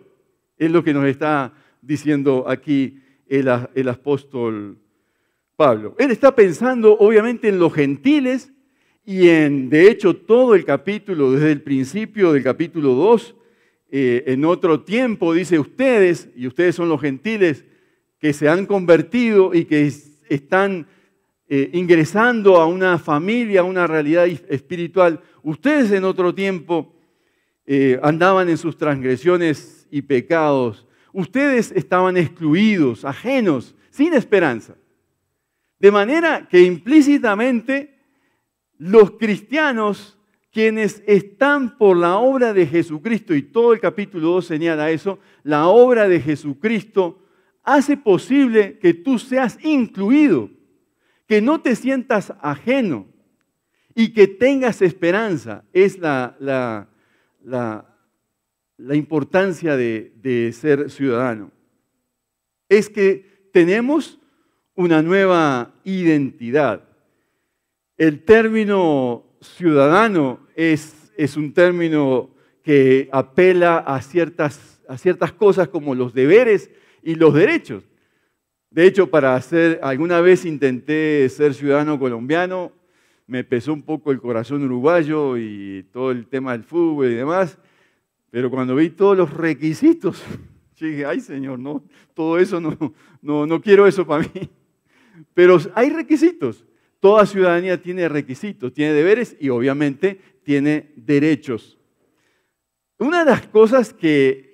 es 0.60 0.70
lo 0.70 0.84
que 0.84 0.94
nos 0.94 1.06
está 1.06 1.52
diciendo 1.82 2.46
aquí 2.48 3.00
el, 3.28 3.50
apóstol 3.90 4.78
Pablo. 5.56 5.96
Él 5.98 6.12
está 6.12 6.36
pensando 6.36 6.96
obviamente 6.96 7.50
en 7.50 7.58
los 7.58 7.74
gentiles 7.74 8.54
y 9.04 9.30
en, 9.30 9.68
de 9.68 9.90
hecho, 9.90 10.16
todo 10.16 10.54
el 10.54 10.64
capítulo, 10.64 11.32
desde 11.32 11.52
el 11.52 11.64
principio 11.64 12.34
del 12.34 12.44
capítulo 12.44 12.94
2, 12.94 13.36
eh, 13.90 14.24
en 14.28 14.46
otro 14.46 14.82
tiempo 14.82 15.34
dice 15.34 15.58
ustedes, 15.58 16.30
y 16.36 16.46
ustedes 16.46 16.76
son 16.76 16.88
los 16.88 17.02
gentiles, 17.02 17.66
que 18.20 18.34
se 18.34 18.50
han 18.50 18.66
convertido 18.66 19.54
y 19.54 19.66
que 19.66 19.92
están 20.30 20.88
eh, 21.48 21.70
ingresando 21.74 22.58
a 22.58 22.66
una 22.66 22.98
familia, 22.98 23.62
a 23.62 23.66
una 23.66 23.86
realidad 23.86 24.26
espiritual. 24.26 25.22
Ustedes 25.44 25.92
en 25.92 26.04
otro 26.04 26.34
tiempo 26.34 26.96
eh, 27.66 28.00
andaban 28.02 28.50
en 28.50 28.58
sus 28.58 28.78
transgresiones 28.78 29.88
y 29.92 30.02
pecados. 30.02 30.88
Ustedes 31.14 31.72
estaban 31.72 32.18
excluidos, 32.18 33.06
ajenos, 33.06 33.76
sin 33.90 34.14
esperanza. 34.14 34.76
De 35.80 35.92
manera 35.92 36.48
que 36.50 36.62
implícitamente 36.62 37.96
los 38.78 39.12
cristianos, 39.12 40.18
quienes 40.52 41.04
están 41.06 41.78
por 41.78 41.98
la 41.98 42.18
obra 42.18 42.54
de 42.54 42.66
Jesucristo, 42.66 43.36
y 43.36 43.42
todo 43.42 43.74
el 43.74 43.80
capítulo 43.80 44.30
2 44.30 44.46
señala 44.46 44.90
eso, 44.90 45.20
la 45.44 45.68
obra 45.68 46.08
de 46.08 46.20
Jesucristo 46.20 47.20
hace 47.66 47.98
posible 47.98 48.78
que 48.80 48.94
tú 48.94 49.20
seas 49.20 49.58
incluido, 49.64 50.50
que 51.28 51.42
no 51.42 51.62
te 51.62 51.76
sientas 51.76 52.34
ajeno 52.40 53.08
y 53.96 54.14
que 54.14 54.28
tengas 54.28 54.82
esperanza. 54.82 55.66
Es 55.74 55.98
la, 55.98 56.38
la, 56.40 56.88
la, 57.44 58.96
importancia 58.96 59.76
de, 59.76 60.14
de 60.22 60.54
ser 60.54 60.92
ciudadano. 60.92 61.52
Es 62.70 62.90
que 62.90 63.50
tenemos 63.52 64.20
una 64.76 65.02
nueva 65.02 65.74
identidad. 65.84 66.84
El 67.98 68.24
término 68.24 69.26
ciudadano 69.42 70.40
es, 70.56 71.12
es 71.18 71.36
un 71.36 71.54
término 71.54 72.30
que 72.62 73.10
apela 73.12 73.78
a 73.78 74.02
ciertas, 74.02 74.82
a 74.88 74.98
ciertas 74.98 75.32
cosas 75.32 75.70
como 75.70 75.96
los 75.96 76.14
deberes 76.14 76.70
y 77.06 77.16
los 77.16 77.34
derechos. 77.34 77.84
De 78.72 78.86
hecho, 78.86 79.10
para 79.10 79.36
hacer, 79.36 79.80
alguna 79.82 80.20
vez 80.20 80.44
intenté 80.44 81.30
ser 81.30 81.54
ciudadano 81.54 81.98
colombiano, 81.98 82.74
me 83.28 83.44
pesó 83.44 83.72
un 83.72 83.84
poco 83.84 84.12
el 84.12 84.20
corazón 84.20 84.64
uruguayo 84.64 85.38
y 85.38 85.86
todo 85.94 86.12
el 86.12 86.28
tema 86.28 86.52
del 86.52 86.64
fútbol 86.64 87.12
y 87.12 87.16
demás, 87.16 87.58
pero 88.32 88.50
cuando 88.50 88.76
vi 88.76 88.90
todos 88.90 89.16
los 89.16 89.32
requisitos, 89.32 90.22
dije, 90.80 91.06
ay 91.06 91.22
Señor, 91.22 91.60
no, 91.60 91.84
todo 92.14 92.38
eso 92.40 92.60
no, 92.60 92.76
no, 93.22 93.46
no 93.46 93.62
quiero 93.62 93.88
eso 93.88 94.06
para 94.06 94.24
mí. 94.24 94.50
Pero 95.34 95.58
hay 95.76 95.90
requisitos. 95.92 96.66
Toda 97.00 97.26
ciudadanía 97.26 97.80
tiene 97.80 98.10
requisitos, 98.10 98.74
tiene 98.74 98.94
deberes 98.94 99.38
y 99.40 99.50
obviamente 99.50 100.20
tiene 100.44 100.92
derechos. 100.96 101.78
Una 102.98 103.20
de 103.24 103.32
las 103.32 103.48
cosas 103.48 103.94
que 103.94 104.45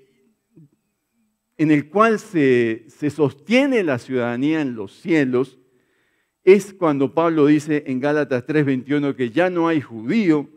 en 1.57 1.71
el 1.71 1.89
cual 1.89 2.19
se, 2.19 2.85
sostiene 3.09 3.83
la 3.83 3.99
ciudadanía 3.99 4.61
en 4.61 4.75
los 4.75 4.93
cielos 4.93 5.59
es 6.43 6.73
cuando 6.73 7.13
Pablo 7.13 7.45
dice 7.45 7.83
en 7.85 7.99
Gálatas 7.99 8.45
3:21 8.47 9.15
que 9.15 9.29
ya 9.29 9.49
no 9.49 9.67
hay 9.67 9.79
judío, 9.79 10.49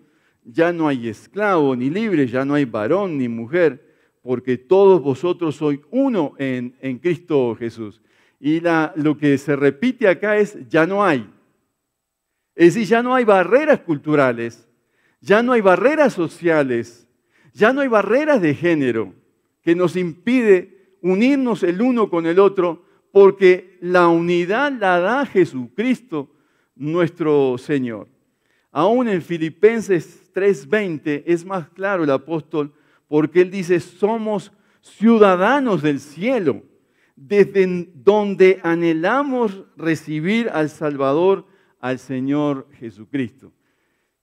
ya 0.43 0.73
no 0.73 0.89
hay 0.89 1.09
esclavo 1.09 1.77
ni 1.77 1.91
libre, 1.91 2.27
ya 2.27 2.45
no 2.45 2.55
hay 2.55 2.65
varón 2.65 3.19
ni 3.19 3.29
mujer, 3.29 3.85
porque 4.23 4.57
todos 4.57 5.03
vosotros 5.03 5.57
sois 5.57 5.81
uno 5.91 6.35
en, 6.39 6.99
Cristo 6.99 7.55
Jesús. 7.59 8.01
Y 8.41 8.61
lo 8.97 9.17
que 9.19 9.37
se 9.37 9.57
repite 9.57 10.09
acá 10.09 10.39
es 10.39 10.57
ya 10.69 10.87
no 10.87 11.05
hay. 11.05 11.31
Es 12.55 12.75
decir, 12.75 12.89
ya 12.89 13.03
no 13.03 13.15
hay 13.15 13.25
barreras 13.25 13.81
culturales, 13.81 14.67
ya 15.21 15.43
no 15.43 15.53
hay 15.53 15.61
barreras 15.61 16.13
sociales, 16.13 17.07
ya 17.53 17.73
no 17.73 17.81
hay 17.83 17.89
barreras 17.89 18.41
de 18.41 18.55
género 18.55 19.15
que 19.63 19.75
nos 19.75 19.97
impide 19.97 20.74
unirnos 21.05 21.63
el 21.63 21.83
uno 21.83 22.09
con 22.09 22.27
el 22.27 22.39
otro, 22.39 22.83
porque 23.13 23.77
la 23.83 24.09
unidad 24.09 24.73
la 24.73 24.99
da 24.99 25.27
Jesucristo, 25.27 26.31
nuestro 26.75 27.59
Señor. 27.59 28.09
Aún 28.73 29.09
en 29.09 29.21
Filipenses 29.21 30.33
3:20 30.33 31.23
es 31.27 31.45
más 31.45 31.69
claro 31.69 32.05
el 32.05 32.11
apóstol, 32.11 32.73
porque 33.07 33.43
él 33.43 33.51
dice, 33.51 33.81
somos 33.81 34.51
ciudadanos 34.81 35.83
del 35.83 36.01
cielo, 36.01 36.63
desde 37.15 37.91
donde 37.95 38.59
anhelamos 38.63 39.63
recibir 39.77 40.49
al 40.49 40.71
Salvador, 40.71 41.47
al 41.81 41.99
Señor 41.99 42.67
Jesucristo. 42.81 43.53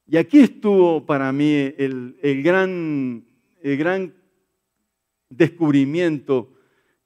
Y 0.08 0.18
aquí 0.18 0.40
estuvo 0.40 1.06
para 1.06 1.32
mí 1.32 1.54
el, 1.78 2.18
el 2.22 2.42
gran, 2.42 3.24
el 3.62 3.78
gran 3.78 4.14
descubrimiento 5.30 6.52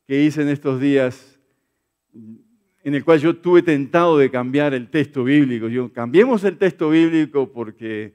que 0.07 0.23
hice 0.23 0.41
en 0.41 0.49
estos 0.49 0.79
días, 0.79 1.39
en 2.13 2.93
el 2.93 3.03
cual 3.03 3.19
yo 3.19 3.35
tuve 3.35 3.63
tentado 3.63 4.17
de 4.17 4.29
cambiar 4.29 4.73
el 4.73 4.89
texto 4.89 5.23
bíblico. 5.23 5.67
Yo, 5.67 5.91
cambiemos 5.91 6.43
el 6.43 6.57
texto 6.57 6.89
bíblico 6.89 7.51
porque 7.51 8.13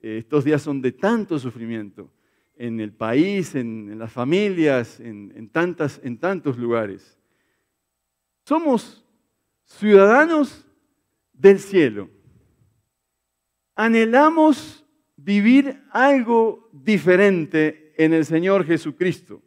eh, 0.00 0.18
estos 0.18 0.44
días 0.44 0.62
son 0.62 0.82
de 0.82 0.92
tanto 0.92 1.38
sufrimiento 1.38 2.10
en 2.56 2.80
el 2.80 2.92
país, 2.92 3.54
en, 3.54 3.98
las 3.98 4.12
familias, 4.12 5.00
en, 5.00 5.48
tantas, 5.50 6.00
en 6.02 6.18
tantos 6.18 6.58
lugares. 6.58 7.18
Somos 8.44 9.04
ciudadanos 9.64 10.66
del 11.32 11.58
cielo. 11.58 12.10
Anhelamos 13.74 14.84
vivir 15.16 15.82
algo 15.90 16.68
diferente 16.72 17.92
en 17.96 18.12
el 18.12 18.24
Señor 18.24 18.64
Jesucristo. 18.64 19.42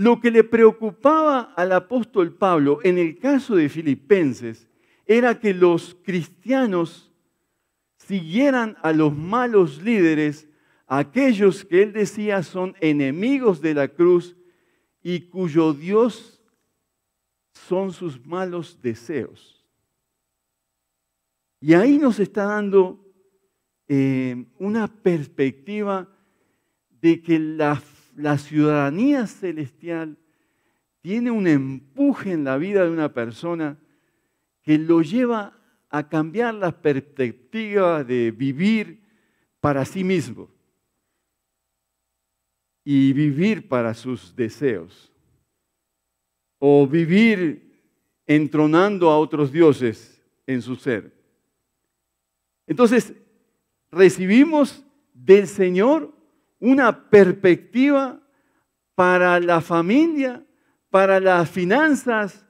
Lo 0.00 0.18
que 0.18 0.30
le 0.30 0.44
preocupaba 0.44 1.52
al 1.54 1.72
apóstol 1.72 2.32
Pablo 2.34 2.78
en 2.84 2.96
el 2.96 3.18
caso 3.18 3.54
de 3.54 3.68
Filipenses 3.68 4.66
era 5.04 5.38
que 5.38 5.52
los 5.52 5.94
cristianos 6.02 7.12
siguieran 7.98 8.78
a 8.80 8.94
los 8.94 9.14
malos 9.14 9.82
líderes, 9.82 10.48
aquellos 10.86 11.66
que 11.66 11.82
él 11.82 11.92
decía 11.92 12.42
son 12.42 12.74
enemigos 12.80 13.60
de 13.60 13.74
la 13.74 13.88
cruz 13.88 14.38
y 15.02 15.28
cuyo 15.28 15.74
Dios 15.74 16.42
son 17.52 17.92
sus 17.92 18.24
malos 18.24 18.80
deseos. 18.80 19.66
Y 21.60 21.74
ahí 21.74 21.98
nos 21.98 22.18
está 22.20 22.44
dando 22.44 23.06
eh, 23.86 24.46
una 24.58 24.88
perspectiva 24.88 26.08
de 26.88 27.20
que 27.20 27.38
la 27.38 27.78
la 28.14 28.38
ciudadanía 28.38 29.26
celestial 29.26 30.16
tiene 31.00 31.30
un 31.30 31.46
empuje 31.46 32.32
en 32.32 32.44
la 32.44 32.56
vida 32.56 32.84
de 32.84 32.90
una 32.90 33.12
persona 33.12 33.78
que 34.62 34.78
lo 34.78 35.02
lleva 35.02 35.58
a 35.88 36.08
cambiar 36.08 36.54
la 36.54 36.70
perspectiva 36.82 38.04
de 38.04 38.30
vivir 38.30 39.02
para 39.60 39.84
sí 39.84 40.04
mismo 40.04 40.48
y 42.84 43.12
vivir 43.12 43.68
para 43.68 43.94
sus 43.94 44.34
deseos 44.34 45.12
o 46.58 46.86
vivir 46.86 47.70
entronando 48.26 49.10
a 49.10 49.18
otros 49.18 49.50
dioses 49.50 50.22
en 50.46 50.62
su 50.62 50.76
ser. 50.76 51.12
Entonces, 52.66 53.12
recibimos 53.90 54.84
del 55.12 55.48
Señor 55.48 56.14
una 56.60 57.10
perspectiva 57.10 58.20
para 58.94 59.40
la 59.40 59.60
familia, 59.60 60.44
para 60.90 61.18
las 61.18 61.48
finanzas, 61.50 62.46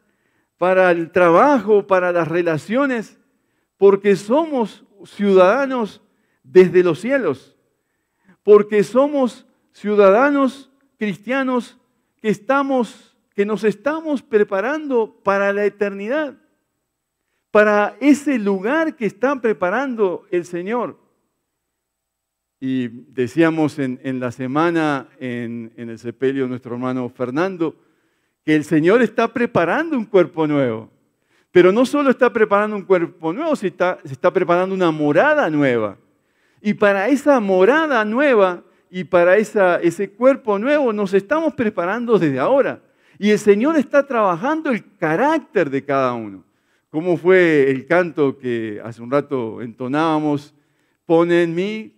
para 0.59 0.90
el 0.90 1.11
trabajo, 1.11 1.87
para 1.87 2.12
las 2.12 2.29
relaciones, 2.29 3.19
porque 3.76 4.17
somos 4.17 4.85
ciudadanos 5.05 6.02
desde 6.43 6.83
los 6.83 7.00
cielos, 7.00 7.57
porque 8.43 8.85
somos 8.85 9.47
ciudadanos 9.73 10.71
cristianos 10.99 11.79
que 12.21 12.29
estamos 12.29 13.11
que 13.35 13.47
nos 13.47 13.64
estamos 13.64 14.23
preparando 14.23 15.19
para 15.23 15.52
la 15.55 15.64
eternidad, 15.64 16.35
para 17.50 17.97
ese 18.00 18.38
lugar 18.38 18.97
que 18.97 19.07
está 19.07 19.40
preparando 19.40 20.26
el 20.31 20.45
Señor. 20.45 20.99
Y 22.61 22.88
decíamos 22.88 23.79
en, 23.79 24.21
la 24.21 24.31
semana 24.31 25.09
en, 25.19 25.73
el 25.76 25.99
sepelio 25.99 26.43
de 26.43 26.50
nuestro 26.50 26.75
hermano 26.75 27.09
Fernando 27.09 27.75
que 28.45 28.55
el 28.55 28.64
Señor 28.64 29.00
está 29.00 29.33
preparando 29.33 29.97
un 29.97 30.05
cuerpo 30.05 30.47
nuevo. 30.47 30.90
Pero 31.50 31.73
no 31.73 31.87
solo 31.87 32.11
está 32.11 32.31
preparando 32.31 32.76
un 32.76 32.83
cuerpo 32.83 33.33
nuevo, 33.33 33.57
se 33.57 33.69
está, 33.69 33.99
se 34.05 34.12
está 34.12 34.31
preparando 34.31 34.75
una 34.75 34.90
morada 34.90 35.49
nueva. 35.49 35.97
Y 36.61 36.75
para 36.75 37.09
esa 37.09 37.40
morada 37.40 38.05
nueva 38.05 38.62
y 38.90 39.05
para 39.05 39.38
esa, 39.38 39.81
ese 39.81 40.11
cuerpo 40.11 40.59
nuevo 40.59 40.93
nos 40.93 41.14
estamos 41.14 41.55
preparando 41.55 42.19
desde 42.19 42.38
ahora. 42.38 42.83
Y 43.19 43.31
el 43.31 43.38
Señor 43.38 43.76
está 43.76 44.07
trabajando 44.07 44.71
el 44.71 44.97
carácter 44.97 45.71
de 45.71 45.83
cada 45.83 46.12
uno. 46.12 46.45
Como 46.90 47.17
fue 47.17 47.71
el 47.71 47.87
canto 47.87 48.37
que 48.37 48.81
hace 48.85 49.00
un 49.00 49.11
rato 49.11 49.62
entonábamos, 49.62 50.55
pone 51.07 51.43
en 51.43 51.55
mí, 51.55 51.95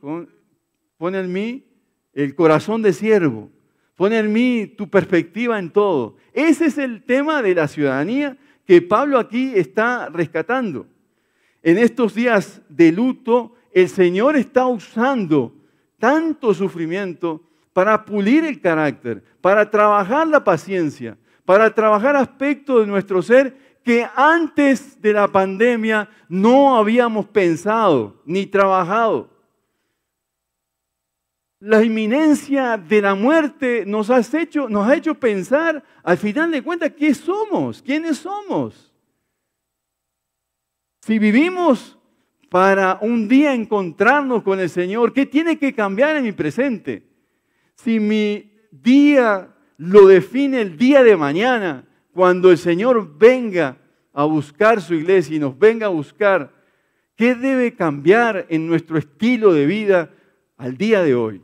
Pone 1.02 1.18
en 1.18 1.32
mí 1.32 1.64
el 2.12 2.32
corazón 2.36 2.80
de 2.80 2.92
siervo. 2.92 3.50
Pone 3.96 4.20
en 4.20 4.32
mí 4.32 4.72
tu 4.78 4.88
perspectiva 4.88 5.58
en 5.58 5.68
todo. 5.68 6.14
Ese 6.32 6.66
es 6.66 6.78
el 6.78 7.02
tema 7.02 7.42
de 7.42 7.56
la 7.56 7.66
ciudadanía 7.66 8.36
que 8.64 8.80
Pablo 8.80 9.18
aquí 9.18 9.50
está 9.56 10.08
rescatando. 10.10 10.86
En 11.60 11.76
estos 11.76 12.14
días 12.14 12.62
de 12.68 12.92
luto, 12.92 13.56
el 13.72 13.88
Señor 13.88 14.36
está 14.36 14.68
usando 14.68 15.52
tanto 15.98 16.54
sufrimiento 16.54 17.42
para 17.72 18.04
pulir 18.04 18.44
el 18.44 18.60
carácter, 18.60 19.24
para 19.40 19.68
trabajar 19.68 20.28
la 20.28 20.44
paciencia, 20.44 21.18
para 21.44 21.74
trabajar 21.74 22.14
aspectos 22.14 22.82
de 22.82 22.86
nuestro 22.86 23.22
ser 23.22 23.56
que 23.82 24.06
antes 24.14 25.02
de 25.02 25.14
la 25.14 25.26
pandemia 25.26 26.08
no 26.28 26.76
habíamos 26.76 27.26
pensado 27.26 28.22
ni 28.24 28.46
trabajado. 28.46 29.31
La 31.64 31.80
inminencia 31.84 32.76
de 32.76 33.00
la 33.00 33.14
muerte 33.14 33.84
nos, 33.86 34.10
hecho, 34.34 34.68
nos 34.68 34.88
ha 34.88 34.96
hecho 34.96 35.14
pensar, 35.14 35.80
al 36.02 36.18
final 36.18 36.50
de 36.50 36.60
cuentas, 36.60 36.90
¿qué 36.98 37.14
somos? 37.14 37.80
¿Quiénes 37.80 38.18
somos? 38.18 38.92
Si 41.02 41.20
vivimos 41.20 41.96
para 42.50 42.98
un 43.00 43.28
día 43.28 43.54
encontrarnos 43.54 44.42
con 44.42 44.58
el 44.58 44.68
Señor, 44.70 45.12
¿qué 45.12 45.24
tiene 45.24 45.56
que 45.56 45.72
cambiar 45.72 46.16
en 46.16 46.24
mi 46.24 46.32
presente? 46.32 47.06
Si 47.76 48.00
mi 48.00 48.50
día 48.72 49.54
lo 49.76 50.08
define 50.08 50.62
el 50.62 50.76
día 50.76 51.04
de 51.04 51.16
mañana, 51.16 51.86
cuando 52.12 52.50
el 52.50 52.58
Señor 52.58 53.16
venga 53.16 53.76
a 54.12 54.24
buscar 54.24 54.80
su 54.80 54.94
iglesia 54.94 55.36
y 55.36 55.38
nos 55.38 55.56
venga 55.56 55.86
a 55.86 55.90
buscar, 55.90 56.52
¿qué 57.14 57.36
debe 57.36 57.76
cambiar 57.76 58.46
en 58.48 58.66
nuestro 58.66 58.98
estilo 58.98 59.52
de 59.52 59.66
vida 59.66 60.10
al 60.56 60.76
día 60.76 61.04
de 61.04 61.14
hoy? 61.14 61.40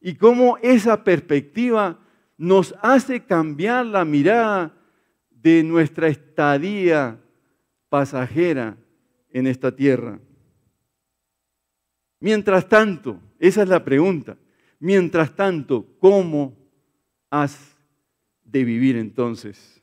Y 0.00 0.14
cómo 0.14 0.56
esa 0.62 1.04
perspectiva 1.04 1.98
nos 2.36 2.74
hace 2.80 3.24
cambiar 3.24 3.84
la 3.84 4.04
mirada 4.04 4.74
de 5.30 5.62
nuestra 5.62 6.08
estadía 6.08 7.20
pasajera 7.88 8.76
en 9.30 9.46
esta 9.46 9.74
tierra. 9.74 10.18
Mientras 12.18 12.68
tanto, 12.68 13.20
esa 13.38 13.62
es 13.62 13.68
la 13.68 13.84
pregunta, 13.84 14.36
mientras 14.78 15.34
tanto, 15.34 15.86
¿cómo 15.98 16.56
has 17.30 17.76
de 18.42 18.64
vivir 18.64 18.96
entonces? 18.96 19.82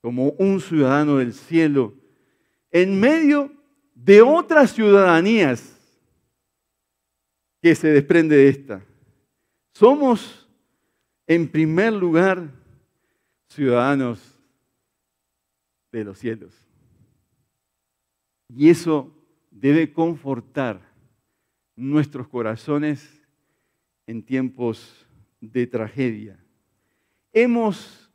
Como 0.00 0.30
un 0.38 0.60
ciudadano 0.60 1.16
del 1.16 1.32
cielo, 1.34 1.94
en 2.70 2.98
medio 2.98 3.52
de 3.94 4.22
otras 4.22 4.72
ciudadanías 4.72 5.75
que 7.66 7.74
se 7.74 7.88
desprende 7.88 8.36
de 8.36 8.48
esta. 8.48 8.86
Somos, 9.74 10.48
en 11.26 11.48
primer 11.48 11.92
lugar, 11.92 12.48
ciudadanos 13.48 14.38
de 15.90 16.04
los 16.04 16.16
cielos. 16.16 16.54
Y 18.54 18.70
eso 18.70 19.12
debe 19.50 19.92
confortar 19.92 20.80
nuestros 21.74 22.28
corazones 22.28 23.20
en 24.06 24.22
tiempos 24.22 25.04
de 25.40 25.66
tragedia. 25.66 26.38
Hemos 27.32 28.08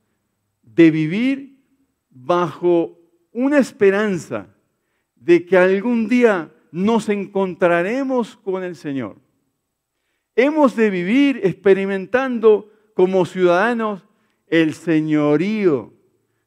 de 0.61 0.91
vivir 0.91 1.61
bajo 2.09 2.97
una 3.33 3.59
esperanza 3.59 4.47
de 5.13 5.45
que 5.45 5.57
algún 5.57 6.07
día 6.07 6.49
nos 6.71 7.09
encontraremos 7.09 8.37
con 8.37 8.63
el 8.63 8.77
Señor. 8.77 9.20
Hemos 10.35 10.75
de 10.75 10.89
vivir 10.89 11.41
experimentando 11.43 12.71
como 12.93 13.25
ciudadanos 13.25 14.03
el 14.47 14.73
señorío 14.73 15.93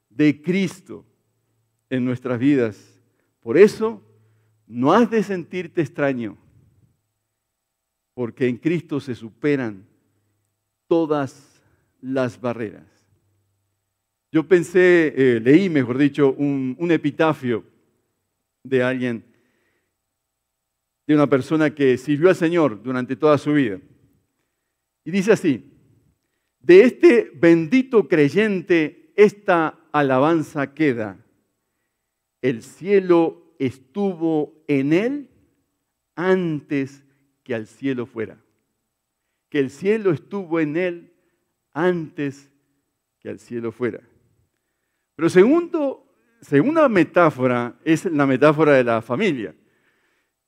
de 0.08 0.40
Cristo 0.40 1.04
en 1.90 2.04
nuestras 2.04 2.38
vidas. 2.38 3.00
Por 3.40 3.58
eso, 3.58 4.02
no 4.66 4.92
has 4.92 5.10
de 5.10 5.22
sentirte 5.22 5.82
extraño, 5.82 6.36
porque 8.14 8.48
en 8.48 8.56
Cristo 8.56 9.00
se 9.00 9.14
superan 9.14 9.86
todas 10.86 11.62
las 12.00 12.40
barreras. 12.40 12.86
Yo 14.32 14.46
pensé, 14.46 15.14
eh, 15.16 15.40
leí, 15.40 15.68
mejor 15.68 15.98
dicho, 15.98 16.32
un, 16.32 16.76
un 16.78 16.90
epitafio 16.90 17.64
de 18.62 18.82
alguien, 18.82 19.24
de 21.06 21.14
una 21.14 21.28
persona 21.28 21.74
que 21.74 21.98
sirvió 21.98 22.28
al 22.28 22.36
Señor 22.36 22.82
durante 22.82 23.16
toda 23.16 23.36
su 23.38 23.52
vida. 23.52 23.78
Y 25.04 25.10
dice 25.10 25.32
así, 25.32 25.70
de 26.60 26.82
este 26.82 27.30
bendito 27.34 28.08
creyente 28.08 29.12
esta 29.16 29.78
alabanza 29.92 30.72
queda. 30.72 31.18
El 32.40 32.62
cielo 32.62 33.54
estuvo 33.58 34.64
en 34.66 34.92
él 34.92 35.30
antes 36.14 37.04
que 37.42 37.54
al 37.54 37.66
cielo 37.66 38.06
fuera. 38.06 38.38
Que 39.50 39.58
el 39.58 39.70
cielo 39.70 40.10
estuvo 40.10 40.58
en 40.58 40.76
él 40.76 41.12
antes 41.72 42.50
que 43.20 43.28
al 43.28 43.38
cielo 43.38 43.70
fuera. 43.70 44.00
Pero 45.16 45.28
segundo, 45.28 46.06
segunda 46.40 46.88
metáfora 46.88 47.78
es 47.84 48.04
la 48.06 48.26
metáfora 48.26 48.72
de 48.72 48.84
la 48.84 49.02
familia. 49.02 49.54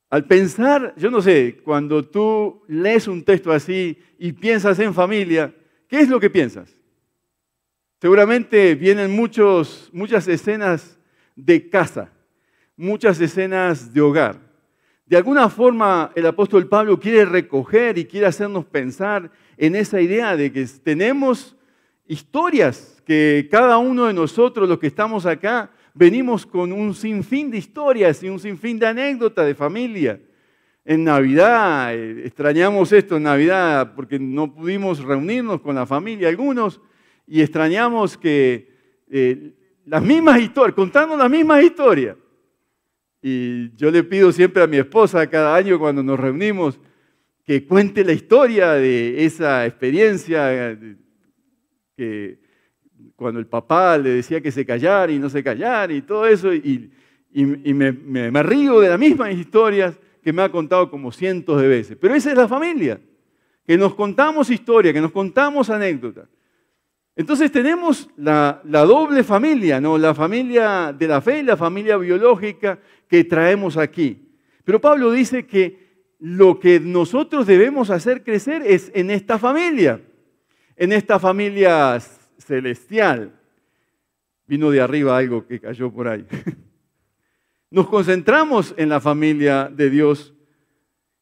Al 0.08 0.24
pensar, 0.24 0.94
yo 0.96 1.10
no 1.10 1.20
sé, 1.20 1.60
cuando 1.64 2.04
tú 2.04 2.62
lees 2.68 3.08
un 3.08 3.24
texto 3.24 3.50
así 3.50 3.98
y 4.18 4.32
piensas 4.32 4.78
en 4.78 4.94
familia, 4.94 5.52
¿qué 5.88 6.00
es 6.00 6.08
lo 6.08 6.20
que 6.20 6.30
piensas? 6.30 6.76
Seguramente 8.00 8.76
vienen 8.76 9.10
muchos, 9.10 9.90
muchas 9.92 10.28
escenas 10.28 10.98
de 11.34 11.68
casa, 11.68 12.12
muchas 12.76 13.20
escenas 13.20 13.92
de 13.92 14.00
hogar. 14.00 14.38
De 15.06 15.16
alguna 15.16 15.48
forma 15.48 16.12
el 16.14 16.26
apóstol 16.26 16.68
Pablo 16.68 17.00
quiere 17.00 17.24
recoger 17.24 17.98
y 17.98 18.04
quiere 18.04 18.26
hacernos 18.26 18.64
pensar 18.64 19.30
en 19.56 19.74
esa 19.74 20.00
idea 20.00 20.36
de 20.36 20.52
que 20.52 20.66
tenemos 20.84 21.56
historias 22.06 23.02
que 23.04 23.48
cada 23.50 23.78
uno 23.78 24.06
de 24.06 24.12
nosotros, 24.12 24.68
los 24.68 24.78
que 24.78 24.88
estamos 24.88 25.26
acá, 25.26 25.70
venimos 25.96 26.44
con 26.44 26.72
un 26.72 26.94
sinfín 26.94 27.50
de 27.50 27.58
historias 27.58 28.22
y 28.22 28.28
un 28.28 28.38
sinfín 28.38 28.78
de 28.78 28.86
anécdotas 28.86 29.46
de 29.46 29.54
familia. 29.54 30.20
En 30.84 31.02
Navidad, 31.02 31.94
eh, 31.94 32.22
extrañamos 32.26 32.92
esto 32.92 33.16
en 33.16 33.24
Navidad 33.24 33.94
porque 33.96 34.18
no 34.18 34.54
pudimos 34.54 35.02
reunirnos 35.02 35.60
con 35.60 35.74
la 35.74 35.86
familia 35.86 36.28
algunos 36.28 36.80
y 37.26 37.40
extrañamos 37.40 38.16
que 38.16 38.70
eh, 39.08 39.54
las 39.86 40.02
mismas 40.02 40.40
historias, 40.40 40.74
contando 40.74 41.16
las 41.16 41.30
mismas 41.30 41.64
historias. 41.64 42.16
Y 43.22 43.74
yo 43.74 43.90
le 43.90 44.04
pido 44.04 44.30
siempre 44.30 44.62
a 44.62 44.66
mi 44.66 44.76
esposa 44.76 45.26
cada 45.28 45.56
año 45.56 45.78
cuando 45.78 46.02
nos 46.02 46.20
reunimos 46.20 46.78
que 47.44 47.64
cuente 47.64 48.04
la 48.04 48.12
historia 48.12 48.72
de 48.72 49.24
esa 49.24 49.66
experiencia 49.66 50.70
eh, 50.70 50.96
que 51.96 52.45
cuando 53.16 53.40
el 53.40 53.46
papá 53.46 53.96
le 53.98 54.10
decía 54.10 54.40
que 54.40 54.52
se 54.52 54.64
callara 54.64 55.10
y 55.10 55.18
no 55.18 55.30
se 55.30 55.42
callara 55.42 55.92
y 55.92 56.02
todo 56.02 56.26
eso, 56.26 56.52
y, 56.54 56.90
me, 57.32 58.42
río 58.42 58.80
de 58.80 58.90
las 58.90 58.98
mismas 58.98 59.34
historias 59.34 59.98
que 60.22 60.32
me 60.32 60.42
ha 60.42 60.50
contado 60.50 60.90
como 60.90 61.10
cientos 61.10 61.60
de 61.60 61.68
veces. 61.68 61.96
Pero 62.00 62.14
esa 62.14 62.30
es 62.30 62.36
la 62.36 62.46
familia, 62.46 63.00
que 63.66 63.76
nos 63.76 63.94
contamos 63.94 64.50
historias, 64.50 64.92
que 64.92 65.00
nos 65.00 65.12
contamos 65.12 65.70
anécdotas. 65.70 66.28
Entonces 67.14 67.50
tenemos 67.50 68.10
la, 68.16 68.60
la, 68.64 68.84
doble 68.84 69.24
familia, 69.24 69.80
¿no? 69.80 69.96
la 69.96 70.14
familia 70.14 70.94
de 70.96 71.08
la 71.08 71.22
fe 71.22 71.38
y 71.38 71.42
la 71.42 71.56
familia 71.56 71.96
biológica 71.96 72.78
que 73.08 73.24
traemos 73.24 73.78
aquí. 73.78 74.28
Pero 74.64 74.80
Pablo 74.80 75.10
dice 75.10 75.46
que 75.46 75.86
lo 76.18 76.60
que 76.60 76.80
nosotros 76.80 77.46
debemos 77.46 77.88
hacer 77.88 78.22
crecer 78.22 78.62
es 78.66 78.90
en 78.94 79.10
esta 79.10 79.38
familia, 79.38 80.02
en 80.76 80.92
esta 80.92 81.18
familia 81.18 81.98
celestial. 82.38 83.38
Vino 84.46 84.70
de 84.70 84.80
arriba 84.80 85.16
algo 85.16 85.46
que 85.46 85.60
cayó 85.60 85.92
por 85.92 86.08
ahí. 86.08 86.26
Nos 87.70 87.88
concentramos 87.88 88.74
en 88.76 88.88
la 88.88 89.00
familia 89.00 89.68
de 89.68 89.90
Dios 89.90 90.34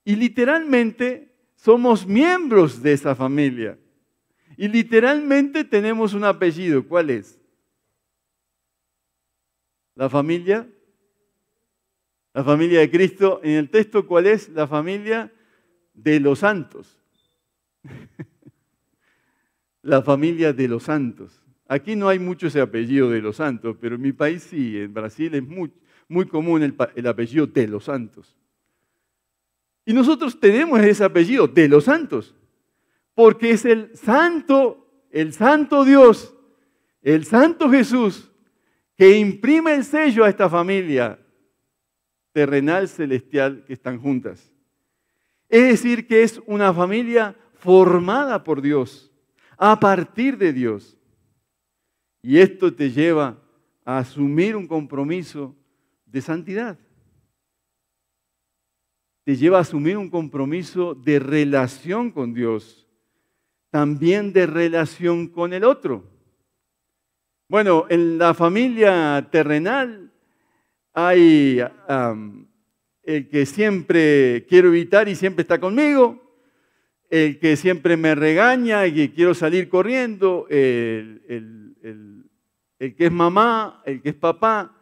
y 0.05 0.16
literalmente 0.16 1.35
somos 1.57 2.07
miembros 2.07 2.83
de 2.83 2.92
esa 2.92 3.14
familia. 3.14 3.79
Y 4.57 4.68
literalmente 4.68 5.64
tenemos 5.64 6.14
un 6.14 6.24
apellido. 6.24 6.87
¿Cuál 6.87 7.11
es? 7.11 7.40
La 9.94 10.11
familia. 10.11 10.68
La 12.35 12.44
familia 12.44 12.81
de 12.81 12.90
Cristo. 12.90 13.40
En 13.42 13.53
el 13.53 13.70
texto, 13.70 14.07
¿cuál 14.07 14.27
es? 14.27 14.48
La 14.50 14.66
familia 14.66 15.33
de 15.94 16.20
los 16.20 16.40
santos. 16.40 16.98
la 19.85 20.03
familia 20.03 20.53
de 20.53 20.66
los 20.66 20.85
santos. 20.85 21.40
Aquí 21.68 21.94
no 21.94 22.09
hay 22.09 22.18
mucho 22.18 22.47
ese 22.47 22.61
apellido 22.61 23.11
de 23.11 23.20
los 23.20 23.37
santos, 23.37 23.77
pero 23.81 23.94
en 23.94 24.03
mi 24.03 24.12
país 24.12 24.42
sí, 24.42 24.79
en 24.79 24.92
Brasil 24.92 25.35
es 25.35 25.42
muy, 25.42 26.27
común 26.27 26.62
el, 26.62 26.75
el 26.94 27.07
apellido 27.07 27.47
de 27.47 27.68
los 27.68 27.85
santos. 27.85 28.37
Y 29.85 29.92
nosotros 29.92 30.40
tenemos 30.40 30.81
ese 30.81 31.05
apellido 31.05 31.47
de 31.47 31.68
los 31.68 31.85
santos, 31.85 32.35
porque 33.14 33.51
es 33.51 33.64
el 33.64 33.94
santo, 33.97 35.07
el 35.11 35.33
santo 35.33 35.85
Dios, 35.85 36.35
el 37.03 37.27
santo 37.27 37.70
Jesús, 37.70 38.31
que 38.97 39.18
imprime 39.18 39.75
el 39.75 39.85
sello 39.85 40.25
a 40.25 40.31
esta 40.31 40.49
familia 40.49 41.18
terrenal 42.33 42.88
celestial 42.88 43.64
que 43.66 43.75
están 43.75 44.01
juntas. 44.01 44.51
Es 45.49 45.62
decir, 45.62 46.07
que 46.07 46.23
es 46.23 46.40
una 46.47 46.73
familia 46.73 47.37
formada 47.55 48.42
por 48.42 48.62
Dios, 48.62 49.13
a 49.66 49.81
partir 49.81 50.37
de 50.37 50.53
Dios. 50.53 50.94
Y 52.20 52.38
esto 52.38 52.74
te 52.74 52.90
lleva 52.90 53.42
a 53.83 53.96
asumir 53.96 54.57
un 54.57 54.66
compromiso 54.66 55.57
de 56.05 56.20
santidad. 56.20 56.79
Te 59.24 59.37
lleva 59.37 59.57
a 59.57 59.62
asumir 59.62 59.96
un 59.96 60.11
compromiso 60.11 60.94
de 60.94 61.18
relación 61.18 62.11
con 62.11 62.35
Dios, 62.35 62.87
también 63.70 64.35
de 64.35 64.44
relación 64.44 65.29
con 65.29 65.55
el 65.55 65.64
otro. 65.64 66.05
Bueno, 67.48 67.87
en 67.88 68.18
la 68.18 68.35
familia 68.35 69.27
terrenal 69.33 70.12
hay 70.92 71.62
el 73.03 73.29
que 73.31 73.46
siempre 73.46 74.44
quiero 74.46 74.68
evitar 74.68 75.09
y 75.09 75.14
siempre 75.14 75.40
está 75.40 75.59
conmigo, 75.59 76.23
el 77.14 77.38
que 77.38 77.55
siempre 77.55 77.96
me 77.96 78.16
regaña 78.16 78.88
y 78.88 78.92
que 78.92 79.12
quiero 79.12 79.35
salir 79.35 79.68
corriendo, 79.68 80.48
el, 80.50 81.22
que 82.79 82.94
es 82.98 83.12
mamá, 83.12 83.81
el 83.87 84.03
que 84.03 84.09
es 84.09 84.16
papá, 84.16 84.77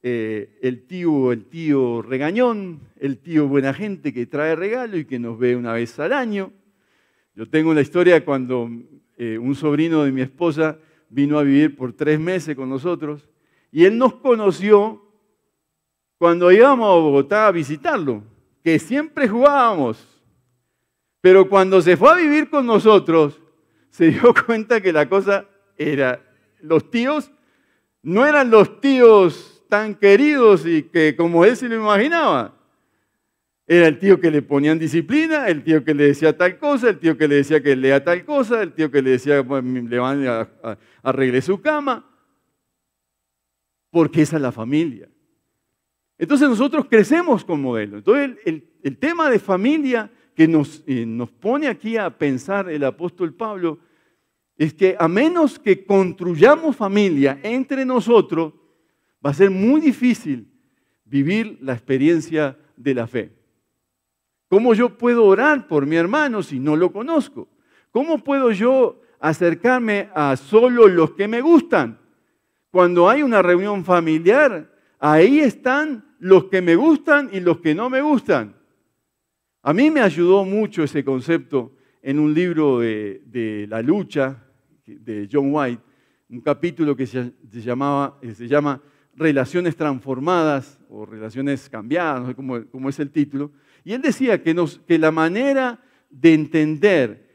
eh, 0.00 0.60
el 0.62 0.86
tío, 0.86 1.32
el 1.32 1.46
tío 1.46 2.02
regañón, 2.02 2.78
el 3.00 3.18
tío 3.18 3.48
buena 3.48 3.74
gente 3.74 4.12
que 4.14 4.26
trae 4.26 4.54
regalo 4.54 4.96
y 4.96 5.04
que 5.04 5.18
nos 5.18 5.40
ve 5.40 5.56
una 5.56 5.72
vez 5.72 5.98
al 5.98 6.12
año. 6.12 6.52
Yo 7.34 7.48
tengo 7.48 7.72
una 7.72 7.80
historia 7.80 8.24
cuando 8.24 8.70
eh, 9.18 9.36
un 9.36 9.56
sobrino 9.56 10.04
de 10.04 10.12
mi 10.12 10.20
esposa 10.20 10.78
vino 11.08 11.36
a 11.36 11.42
vivir 11.42 11.74
por 11.74 11.92
tres 11.94 12.20
meses 12.20 12.54
con 12.54 12.68
nosotros 12.68 13.28
y 13.72 13.86
él 13.86 13.98
nos 13.98 14.14
conoció 14.14 15.02
cuando 16.16 16.52
íbamos 16.52 16.86
a 16.86 17.00
Bogotá 17.00 17.48
a 17.48 17.50
visitarlo, 17.50 18.22
que 18.62 18.78
siempre 18.78 19.26
jugábamos. 19.26 20.19
Pero 21.20 21.48
cuando 21.48 21.82
se 21.82 21.96
fue 21.96 22.10
a 22.10 22.16
vivir 22.16 22.48
con 22.48 22.66
nosotros, 22.66 23.40
se 23.90 24.10
dio 24.10 24.34
cuenta 24.46 24.80
que 24.80 24.92
la 24.92 25.08
cosa 25.08 25.46
era, 25.76 26.22
los 26.60 26.90
tíos 26.90 27.30
no 28.02 28.26
eran 28.26 28.50
los 28.50 28.80
tíos 28.80 29.64
tan 29.68 29.94
queridos 29.94 30.66
y 30.66 30.84
que 30.84 31.14
como 31.16 31.44
él 31.44 31.56
se 31.56 31.68
lo 31.68 31.76
imaginaba. 31.76 32.56
Era 33.66 33.86
el 33.86 34.00
tío 34.00 34.18
que 34.18 34.32
le 34.32 34.42
ponían 34.42 34.80
disciplina, 34.80 35.46
el 35.46 35.62
tío 35.62 35.84
que 35.84 35.94
le 35.94 36.08
decía 36.08 36.36
tal 36.36 36.58
cosa, 36.58 36.90
el 36.90 36.98
tío 36.98 37.16
que 37.16 37.28
le 37.28 37.36
decía 37.36 37.62
que 37.62 37.76
lea 37.76 38.02
tal 38.02 38.24
cosa, 38.24 38.62
el 38.62 38.72
tío 38.72 38.90
que 38.90 39.00
le 39.00 39.10
decía 39.10 39.44
le 39.44 39.98
van 39.98 40.26
a, 40.26 40.48
arregle 41.04 41.40
su 41.40 41.60
cama, 41.60 42.04
porque 43.90 44.22
esa 44.22 44.36
es 44.36 44.42
la 44.42 44.50
familia. 44.50 45.08
Entonces 46.18 46.48
nosotros 46.48 46.86
crecemos 46.90 47.44
con 47.44 47.62
modelo. 47.62 47.98
Entonces 47.98 48.38
el, 48.44 48.96
tema 48.98 49.30
de 49.30 49.38
familia 49.38 50.10
que 50.34 50.48
nos, 50.48 50.82
eh, 50.86 51.04
nos 51.06 51.30
pone 51.30 51.68
aquí 51.68 51.96
a 51.96 52.10
pensar 52.16 52.70
el 52.70 52.84
apóstol 52.84 53.34
Pablo 53.34 53.78
es 54.56 54.74
que 54.74 54.94
a 54.98 55.08
menos 55.08 55.58
que 55.58 55.86
construyamos 55.86 56.76
familia 56.76 57.40
entre 57.42 57.86
nosotros, 57.86 58.52
va 59.24 59.30
a 59.30 59.34
ser 59.34 59.50
muy 59.50 59.80
difícil 59.80 60.52
vivir 61.04 61.58
la 61.62 61.72
experiencia 61.72 62.58
de 62.76 62.94
la 62.94 63.06
fe. 63.06 63.32
¿Cómo 64.48 64.74
yo 64.74 64.98
puedo 64.98 65.24
orar 65.24 65.66
por 65.66 65.86
mi 65.86 65.96
hermano 65.96 66.42
si 66.42 66.58
no 66.58 66.76
lo 66.76 66.92
conozco? 66.92 67.48
¿Cómo 67.90 68.22
puedo 68.22 68.50
yo 68.50 69.00
acercarme 69.18 70.10
a 70.14 70.36
solo 70.36 70.88
los 70.88 71.12
que 71.12 71.26
me 71.26 71.40
gustan? 71.40 71.98
Cuando 72.70 73.08
hay 73.08 73.22
una 73.22 73.40
reunión 73.40 73.84
familiar, 73.84 74.70
ahí 74.98 75.40
están 75.40 76.04
los 76.18 76.44
que 76.44 76.60
me 76.60 76.76
gustan 76.76 77.30
y 77.32 77.40
los 77.40 77.60
que 77.60 77.74
no 77.74 77.88
me 77.88 78.02
gustan. 78.02 78.59
A 79.62 79.74
mí 79.74 79.90
me 79.90 80.00
ayudó 80.00 80.44
mucho 80.46 80.82
ese 80.82 81.04
concepto 81.04 81.76
en 82.00 82.18
un 82.18 82.32
libro 82.32 82.78
de, 82.78 83.66
la 83.68 83.82
lucha 83.82 84.42
de 84.86 85.28
John 85.30 85.48
White, 85.52 85.82
un 86.30 86.40
capítulo 86.40 86.96
que 86.96 87.06
se, 87.06 87.34
llamaba, 87.50 88.18
se 88.22 88.48
llama 88.48 88.80
Relaciones 89.14 89.76
transformadas 89.76 90.80
o 90.88 91.04
relaciones 91.04 91.68
cambiadas, 91.68 92.22
no 92.22 92.28
sé 92.28 92.34
cómo, 92.34 92.88
es 92.88 92.98
el 93.00 93.10
título, 93.10 93.50
y 93.84 93.92
él 93.92 94.00
decía 94.00 94.42
que, 94.42 94.54
que 94.86 94.98
la 94.98 95.10
manera 95.10 95.78
de 96.08 96.32
entender 96.32 97.28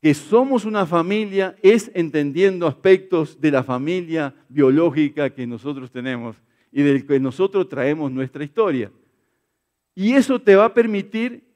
que 0.00 0.14
somos 0.14 0.64
una 0.64 0.86
familia 0.86 1.54
es 1.62 1.90
entendiendo 1.94 2.66
aspectos 2.66 3.38
de 3.40 3.50
la 3.50 3.62
familia 3.62 4.34
biológica 4.48 5.28
que 5.28 5.46
nosotros 5.46 5.90
tenemos 5.90 6.36
y 6.72 6.82
del 6.82 7.04
que 7.04 7.20
nosotros 7.20 7.68
traemos 7.68 8.10
nuestra 8.10 8.42
historia. 8.42 8.90
Y 9.94 10.12
eso 10.12 10.40
te 10.40 10.54
va 10.54 10.66
a 10.66 10.74
permitir 10.74 11.47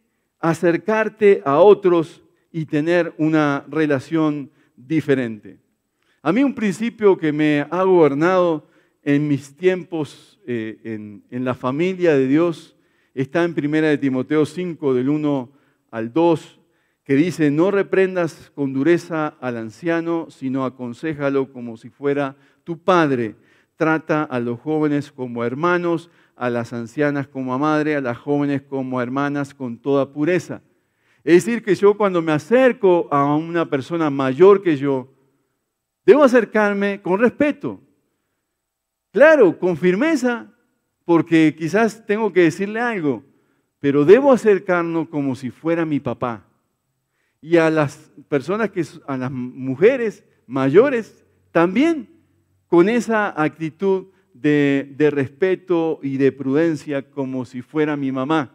acercarte 0.43 1.41
a 1.47 1.59
otros 1.61 2.23
y 2.51 2.67
tener 2.67 3.15
una 3.17 3.65
relación 3.69 4.51
diferente. 4.77 5.59
A 6.21 6.33
mí 6.33 6.45
un 6.45 6.55
principio 6.55 7.17
que 7.17 7.33
me 7.33 7.67
ha 7.71 7.83
gobernado 7.85 8.69
en 9.03 9.27
mis 9.27 9.57
tiempos 9.57 10.41
eh, 10.47 10.79
en, 11.31 11.45
la 11.45 11.55
familia 11.55 12.15
de 12.15 12.27
Dios 12.27 12.77
está 13.15 13.45
en 13.45 13.55
1 13.57 13.81
de 13.83 13.99
Timoteo 13.99 14.45
5, 14.45 14.95
del 14.95 15.09
1 15.09 15.53
al 15.91 16.13
2, 16.13 16.61
que 17.05 17.15
dice, 17.15 17.51
no 17.51 17.71
reprendas 17.71 18.53
con 18.55 18.73
dureza 18.73 19.29
al 19.41 19.57
anciano, 19.57 20.29
sino 20.31 20.65
aconsejalo 20.65 21.53
como 21.53 21.77
si 21.77 21.91
fuera 21.91 22.37
tu 22.65 22.79
padre. 22.79 23.37
Trata 23.77 24.23
a 24.23 24.39
los 24.39 24.61
jóvenes 24.61 25.11
como 25.11 25.45
hermanos, 25.45 26.11
a 26.43 26.51
las 26.51 26.73
ancianas 26.73 27.29
como 27.29 27.55
a 27.55 27.59
madre, 27.59 27.95
a 27.95 28.01
las 28.01 28.19
jóvenes 28.19 28.63
como 28.63 29.01
hermanas 29.01 29.55
con 29.55 29.79
toda 29.79 30.13
pureza. 30.13 30.61
Es 31.23 31.45
decir, 31.45 31.63
que 31.63 31.77
yo 31.77 31.97
cuando 31.97 32.21
me 32.21 32.33
acerco 32.33 33.07
a 33.13 33.37
una 33.37 33.71
persona 33.71 34.11
mayor 34.11 34.61
que 34.61 34.77
yo, 34.77 35.09
debo 36.05 36.25
acercarme 36.25 37.01
con 37.01 37.21
respeto. 37.21 37.81
Claro, 39.13 39.57
con 39.57 39.77
firmeza, 39.77 40.53
porque 41.05 41.55
quizás 41.57 42.05
tengo 42.07 42.33
que 42.33 42.41
decirle 42.41 42.81
algo, 42.81 43.23
pero 43.79 44.05
debo 44.05 44.33
acercarnos 44.33 45.09
como 45.11 45.37
si 45.37 45.49
fuera 45.49 45.85
mi 45.85 46.01
papá. 46.01 46.45
Y 47.41 47.57
a 47.57 47.71
las 47.71 48.11
personas 48.29 48.71
que, 48.71 48.85
a 49.07 49.17
las 49.17 49.31
mujeres 49.31 50.25
mayores, 50.49 51.25
también 51.53 52.09
con 52.67 52.89
esa 52.89 53.41
actitud 53.41 54.07
de, 54.35 55.11
respeto 55.11 56.01
y 56.03 56.17
de 56.17 56.33
prudencia 56.33 57.11
como 57.11 57.45
si 57.45 57.63
fuera 57.63 57.97
mi 57.97 58.13
mamá. 58.13 58.55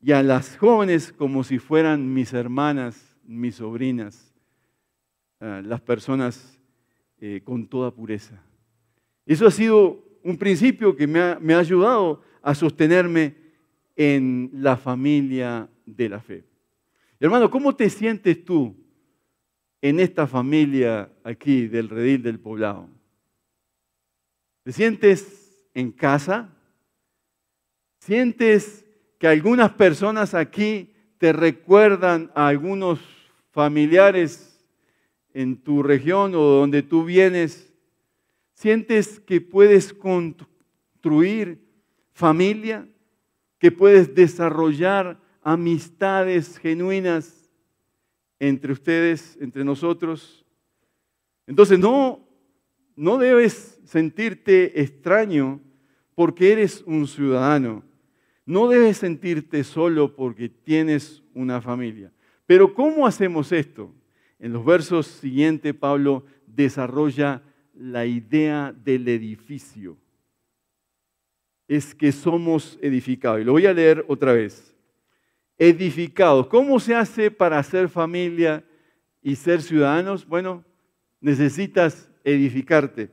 Y 0.00 0.12
a 0.12 0.22
las 0.22 0.56
jóvenes 0.56 1.12
como 1.12 1.44
si 1.44 1.58
fueran 1.58 2.12
mis 2.12 2.32
hermanas, 2.32 3.16
mis 3.24 3.56
sobrinas, 3.56 4.34
las 5.40 5.80
personas 5.80 6.58
eh, 7.20 7.40
con 7.44 7.66
toda 7.66 7.92
pureza. 7.92 8.42
Eso 9.26 9.46
ha 9.46 9.50
sido 9.50 10.04
un 10.24 10.36
principio 10.36 10.96
que 10.96 11.06
me 11.06 11.20
ha, 11.20 11.58
ayudado 11.58 12.22
a 12.42 12.54
sostenerme 12.54 13.36
en 13.96 14.50
la 14.52 14.76
familia 14.76 15.68
de 15.86 16.08
la 16.08 16.20
fe. 16.20 16.44
Hermano, 17.20 17.50
¿cómo 17.50 17.74
te 17.74 17.88
sientes 17.90 18.44
tú 18.44 18.74
en 19.80 20.00
esta 20.00 20.26
familia 20.26 21.10
aquí 21.24 21.66
del 21.66 21.88
redil 21.88 22.22
del 22.22 22.40
poblado? 22.40 22.88
¿Te 24.62 24.72
sientes 24.72 25.66
en 25.74 25.92
casa? 25.92 26.48
¿Sientes 27.98 28.84
que 29.18 29.26
algunas 29.28 29.72
personas 29.72 30.34
aquí 30.34 30.94
te 31.18 31.32
recuerdan 31.32 32.30
a 32.34 32.48
algunos 32.48 33.00
familiares 33.50 34.64
en 35.34 35.62
tu 35.62 35.82
región 35.82 36.34
o 36.34 36.40
donde 36.40 36.82
tú 36.82 37.04
vienes 37.04 37.72
¿Sientes 38.62 39.18
que 39.18 39.40
puedes 39.40 39.92
construir 39.92 41.60
familia? 42.12 42.88
¿Que 43.58 43.72
puedes 43.72 44.14
desarrollar 44.14 45.20
amistades 45.42 46.58
genuinas 46.58 47.50
entre 48.38 48.72
ustedes, 48.72 49.36
entre 49.40 49.64
nosotros? 49.64 50.44
Entonces 51.44 51.76
no, 51.76 52.24
no 52.94 53.18
debes 53.18 53.71
sentirte 53.84 54.80
extraño 54.80 55.60
porque 56.14 56.52
eres 56.52 56.82
un 56.86 57.06
ciudadano. 57.06 57.82
No 58.44 58.68
debes 58.68 58.98
sentirte 58.98 59.64
solo 59.64 60.14
porque 60.14 60.48
tienes 60.48 61.22
una 61.34 61.60
familia. 61.60 62.12
Pero 62.46 62.74
¿cómo 62.74 63.06
hacemos 63.06 63.52
esto? 63.52 63.94
En 64.38 64.52
los 64.52 64.64
versos 64.64 65.06
siguientes 65.06 65.74
Pablo 65.74 66.24
desarrolla 66.46 67.42
la 67.74 68.04
idea 68.04 68.74
del 68.84 69.08
edificio. 69.08 69.96
Es 71.68 71.94
que 71.94 72.12
somos 72.12 72.78
edificados. 72.82 73.40
Y 73.40 73.44
lo 73.44 73.52
voy 73.52 73.66
a 73.66 73.72
leer 73.72 74.04
otra 74.08 74.32
vez. 74.32 74.74
Edificados. 75.56 76.48
¿Cómo 76.48 76.80
se 76.80 76.94
hace 76.94 77.30
para 77.30 77.62
ser 77.62 77.88
familia 77.88 78.64
y 79.22 79.36
ser 79.36 79.62
ciudadanos? 79.62 80.26
Bueno, 80.26 80.64
necesitas 81.20 82.10
edificarte. 82.24 83.10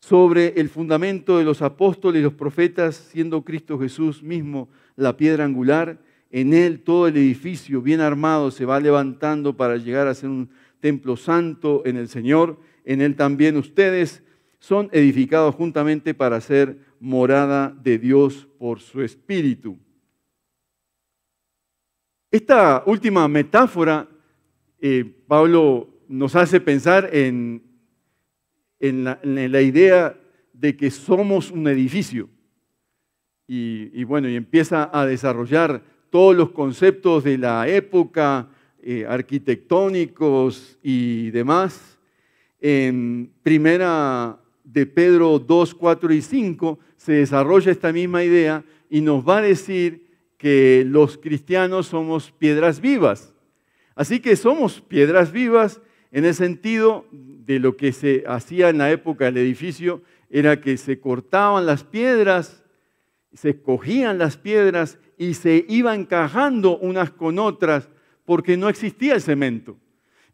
Sobre 0.00 0.54
el 0.60 0.68
fundamento 0.68 1.38
de 1.38 1.44
los 1.44 1.62
apóstoles 1.62 2.20
y 2.20 2.22
los 2.22 2.34
profetas, 2.34 2.96
siendo 2.96 3.42
Cristo 3.42 3.78
Jesús 3.78 4.22
mismo 4.22 4.68
la 4.96 5.16
piedra 5.16 5.44
angular. 5.44 5.98
En 6.30 6.54
él 6.54 6.80
todo 6.80 7.08
el 7.08 7.16
edificio 7.16 7.82
bien 7.82 8.00
armado 8.00 8.50
se 8.50 8.64
va 8.64 8.80
levantando 8.80 9.56
para 9.56 9.76
llegar 9.76 10.06
a 10.06 10.14
ser 10.14 10.28
un 10.30 10.50
templo 10.80 11.16
santo 11.16 11.82
en 11.84 11.96
el 11.96 12.08
Señor. 12.08 12.60
En 12.84 13.00
él 13.00 13.16
también 13.16 13.56
ustedes 13.56 14.22
son 14.58 14.88
edificados 14.92 15.54
juntamente 15.54 16.14
para 16.14 16.40
ser 16.40 16.78
morada 17.00 17.76
de 17.82 17.98
Dios 17.98 18.48
por 18.58 18.80
su 18.80 19.02
Espíritu. 19.02 19.78
Esta 22.30 22.82
última 22.86 23.26
metáfora, 23.26 24.06
eh, 24.80 25.04
Pablo 25.26 25.88
nos 26.08 26.36
hace 26.36 26.60
pensar 26.60 27.08
en 27.12 27.62
en 28.80 29.04
la, 29.04 29.62
idea 29.62 30.16
de 30.52 30.76
que 30.76 30.90
somos 30.90 31.50
un 31.50 31.66
edificio. 31.68 32.28
Y, 33.46 34.04
bueno, 34.04 34.28
y 34.28 34.36
empieza 34.36 34.90
a 34.92 35.06
desarrollar 35.06 35.82
todos 36.10 36.36
los 36.36 36.50
conceptos 36.50 37.24
de 37.24 37.38
la 37.38 37.66
época, 37.66 38.48
eh, 38.82 39.06
arquitectónicos 39.08 40.78
y 40.82 41.30
demás. 41.30 41.98
En 42.60 43.30
primera 43.42 44.38
de 44.64 44.84
Pedro 44.84 45.38
2, 45.38 45.74
4 45.74 46.12
y 46.12 46.20
5 46.20 46.78
se 46.96 47.12
desarrolla 47.12 47.72
esta 47.72 47.92
misma 47.92 48.22
idea 48.22 48.64
y 48.90 49.00
nos 49.00 49.26
va 49.26 49.38
a 49.38 49.42
decir 49.42 50.08
que 50.36 50.84
los 50.86 51.16
cristianos 51.16 51.86
somos 51.86 52.30
piedras 52.30 52.80
vivas. 52.80 53.34
Así 53.94 54.20
que 54.20 54.36
somos 54.36 54.80
piedras 54.80 55.32
vivas 55.32 55.80
en 56.12 56.24
el 56.24 56.34
sentido 56.34 57.06
de 57.48 57.58
lo 57.58 57.78
que 57.78 57.92
se 57.92 58.24
hacía 58.26 58.68
en 58.68 58.76
la 58.76 58.90
época 58.90 59.24
del 59.24 59.38
edificio, 59.38 60.02
era 60.28 60.60
que 60.60 60.76
se 60.76 61.00
cortaban 61.00 61.64
las 61.64 61.82
piedras, 61.82 62.62
se 63.32 63.62
cogían 63.62 64.18
las 64.18 64.36
piedras 64.36 64.98
y 65.16 65.32
se 65.32 65.64
iban 65.66 66.00
encajando 66.00 66.76
unas 66.76 67.10
con 67.10 67.38
otras 67.38 67.88
porque 68.26 68.58
no 68.58 68.68
existía 68.68 69.14
el 69.14 69.22
cemento. 69.22 69.78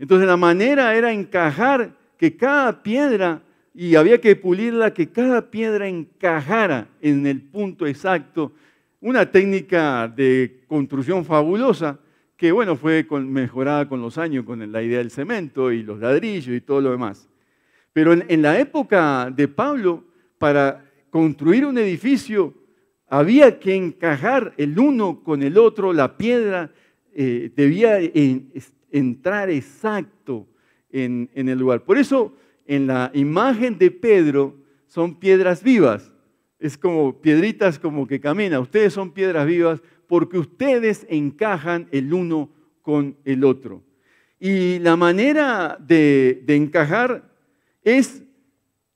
Entonces 0.00 0.27
la 0.27 0.37
manera 0.37 0.96
era 0.96 1.12
encajar 1.12 1.94
que 2.18 2.37
cada 2.37 2.83
piedra, 2.83 3.42
y 3.72 3.94
había 3.94 4.20
que 4.20 4.35
pulirla, 4.35 4.92
que 4.92 5.09
cada 5.09 5.53
piedra 5.53 5.87
encajara 5.87 6.88
en 7.00 7.29
el 7.29 7.40
punto 7.40 7.87
exacto. 7.87 8.53
Una 9.00 9.31
técnica 9.31 10.09
de 10.09 10.64
construcción 10.66 11.24
fabulosa 11.24 12.00
que 12.45 12.53
bueno, 12.53 12.77
fue 12.77 13.07
mejorada 13.11 13.89
con 13.89 14.03
los 14.03 14.19
años 14.19 14.45
con 14.45 14.71
la 14.71 14.83
idea 14.83 14.99
del 14.99 15.11
cemento 15.11 15.73
y 15.73 15.83
los 15.83 15.99
ladrillos 15.99 16.55
y 16.55 16.61
todo 16.61 16.83
lo 16.83 16.91
demás. 16.91 17.27
Pero 17.95 18.13
en, 18.13 18.43
la 18.43 18.61
época 18.61 19.33
de 19.35 19.49
Pablo, 19.49 20.05
para 20.37 20.85
construir 21.09 21.65
un 21.65 21.79
edificio, 21.79 22.53
había 23.09 23.59
que 23.59 23.75
encajar 23.75 24.53
el 24.59 24.79
uno 24.79 25.25
con 25.25 25.43
el 25.43 25.57
otro, 25.57 25.95
la 25.95 26.19
piedra 26.19 26.71
eh, 27.15 27.51
debía 27.57 27.99
entrar 28.91 29.49
exacto 29.49 30.47
en, 30.91 31.31
en 31.33 31.49
el 31.49 31.59
lugar. 31.59 31.83
Por 31.85 31.97
eso, 31.97 32.37
en 32.67 32.89
la 32.89 33.11
imagen 33.15 33.79
de 33.79 33.91
Pedro 33.91 34.55
son 34.87 35.19
piedras 35.19 35.63
vivas. 35.63 36.13
Es 36.59 36.77
como 36.77 37.23
piedritas 37.23 37.79
como 37.79 38.07
que 38.07 38.21
caminan. 38.21 38.61
Ustedes 38.61 38.93
son 38.93 39.13
piedras 39.13 39.47
vivas 39.47 39.81
porque 40.07 40.38
ustedes 40.38 41.07
encajan 41.09 41.88
el 41.90 42.12
uno 42.12 42.51
con 42.83 43.17
el 43.25 43.45
otro. 43.45 43.83
Y 44.38 44.79
la 44.81 44.97
manera 44.97 45.79
de, 45.81 46.45
encajar 46.49 47.31
es 47.83 48.23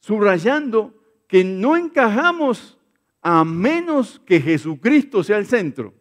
subrayando 0.01 0.95
que 1.27 1.43
no 1.45 1.77
encajamos 1.77 2.79
a 3.23 3.45
menos 3.45 4.21
que 4.27 4.41
Jesucristo 4.41 5.23
sea 5.23 5.39
el 5.39 5.47
centro. 5.47 5.95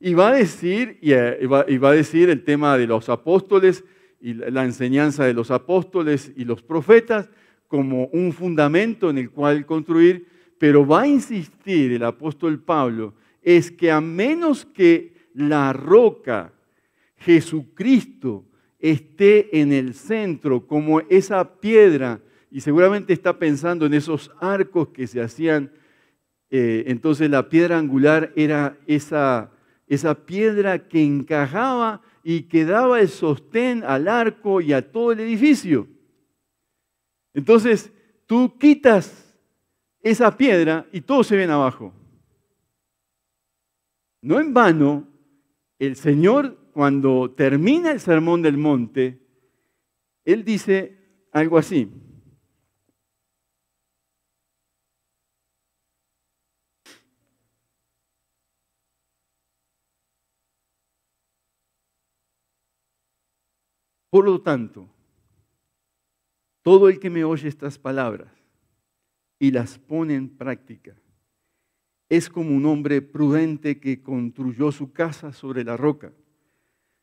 Y 0.00 0.14
va 0.14 0.28
a 0.28 0.34
decir, 0.34 0.98
y 1.00 1.12
eh, 1.12 1.46
va, 1.46 1.88
a 1.88 1.92
decir 1.92 2.28
el 2.28 2.44
tema 2.44 2.76
de 2.76 2.86
los 2.86 3.08
apóstoles 3.08 3.84
y 4.20 4.34
la 4.34 4.64
enseñanza 4.64 5.24
de 5.24 5.34
los 5.34 5.50
apóstoles 5.50 6.32
y 6.36 6.44
los 6.44 6.62
profetas 6.62 7.30
como 7.68 8.06
un 8.06 8.32
fundamento 8.32 9.10
en 9.10 9.18
el 9.18 9.30
cual 9.30 9.64
construir, 9.64 10.26
pero 10.58 10.86
va 10.86 11.02
a 11.02 11.06
insistir 11.06 11.92
el 11.92 12.02
apóstol 12.02 12.60
Pablo 12.60 13.14
es 13.46 13.70
que 13.70 13.92
a 13.92 14.00
menos 14.00 14.66
que 14.66 15.30
la 15.32 15.72
roca, 15.72 16.52
Jesucristo, 17.16 18.44
esté 18.80 19.60
en 19.60 19.72
el 19.72 19.94
centro 19.94 20.66
como 20.66 21.00
esa 21.02 21.60
piedra, 21.60 22.20
y 22.50 22.60
seguramente 22.60 23.12
está 23.12 23.38
pensando 23.38 23.86
en 23.86 23.94
esos 23.94 24.32
arcos 24.40 24.88
que 24.88 25.06
se 25.06 25.22
hacían, 25.22 25.70
eh, 26.50 26.84
entonces 26.88 27.30
la 27.30 27.48
piedra 27.48 27.78
angular 27.78 28.32
era 28.34 28.76
esa, 28.88 29.52
esa 29.86 30.26
piedra 30.26 30.88
que 30.88 31.04
encajaba 31.04 32.02
y 32.24 32.42
que 32.42 32.64
daba 32.64 33.00
el 33.00 33.08
sostén 33.08 33.84
al 33.84 34.08
arco 34.08 34.60
y 34.60 34.72
a 34.72 34.90
todo 34.90 35.12
el 35.12 35.20
edificio. 35.20 35.86
Entonces 37.32 37.92
tú 38.26 38.58
quitas 38.58 39.32
esa 40.02 40.36
piedra 40.36 40.84
y 40.90 41.00
todo 41.00 41.22
se 41.22 41.36
viene 41.36 41.52
abajo. 41.52 41.92
No 44.22 44.40
en 44.40 44.52
vano, 44.54 45.08
el 45.78 45.96
Señor 45.96 46.58
cuando 46.72 47.30
termina 47.34 47.90
el 47.92 48.00
sermón 48.00 48.42
del 48.42 48.56
monte, 48.56 49.20
Él 50.24 50.44
dice 50.44 51.28
algo 51.32 51.58
así. 51.58 51.90
Por 64.10 64.24
lo 64.24 64.40
tanto, 64.40 64.88
todo 66.62 66.88
el 66.88 66.98
que 66.98 67.10
me 67.10 67.22
oye 67.22 67.48
estas 67.48 67.78
palabras 67.78 68.32
y 69.38 69.50
las 69.50 69.78
pone 69.78 70.14
en 70.14 70.36
práctica, 70.36 70.96
es 72.08 72.28
como 72.28 72.54
un 72.54 72.66
hombre 72.66 73.02
prudente 73.02 73.78
que 73.80 74.02
construyó 74.02 74.70
su 74.72 74.92
casa 74.92 75.32
sobre 75.32 75.64
la 75.64 75.76
roca. 75.76 76.12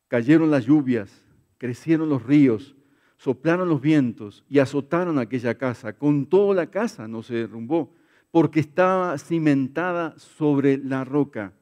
Cayeron 0.08 0.50
las 0.50 0.64
lluvias, 0.66 1.22
crecieron 1.58 2.08
los 2.08 2.22
ríos, 2.22 2.74
soplaron 3.16 3.68
los 3.68 3.80
vientos 3.80 4.44
y 4.48 4.58
azotaron 4.58 5.18
aquella 5.18 5.56
casa. 5.56 5.92
Con 5.94 6.26
toda 6.26 6.54
la 6.54 6.70
casa 6.70 7.06
no 7.08 7.22
se 7.22 7.34
derrumbó, 7.34 7.92
porque 8.30 8.60
estaba 8.60 9.16
cimentada 9.18 10.18
sobre 10.18 10.78
la 10.78 11.04
roca. 11.04 11.52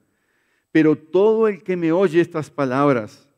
Pero 0.70 0.96
todo 0.96 1.48
el 1.48 1.62
que 1.62 1.76
me 1.76 1.92
oye 1.92 2.20
estas 2.20 2.50
palabras 2.50 3.28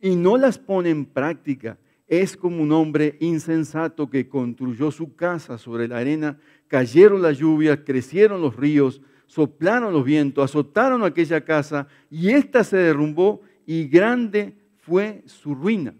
y 0.00 0.14
no 0.14 0.36
las 0.36 0.58
pone 0.58 0.90
en 0.90 1.04
práctica 1.06 1.78
es 2.06 2.36
como 2.36 2.62
un 2.62 2.70
hombre 2.70 3.16
insensato 3.20 4.10
que 4.10 4.28
construyó 4.28 4.90
su 4.90 5.16
casa 5.16 5.58
sobre 5.58 5.88
la 5.88 5.98
arena. 5.98 6.38
Cayeron 6.68 7.22
las 7.22 7.38
lluvias, 7.38 7.80
crecieron 7.84 8.40
los 8.40 8.54
ríos, 8.54 9.00
soplaron 9.34 9.92
los 9.92 10.04
vientos, 10.04 10.44
azotaron 10.44 11.02
aquella 11.02 11.44
casa 11.44 11.88
y 12.08 12.28
ésta 12.28 12.62
se 12.62 12.76
derrumbó 12.76 13.40
y 13.66 13.88
grande 13.88 14.56
fue 14.76 15.24
su 15.26 15.56
ruina. 15.56 15.92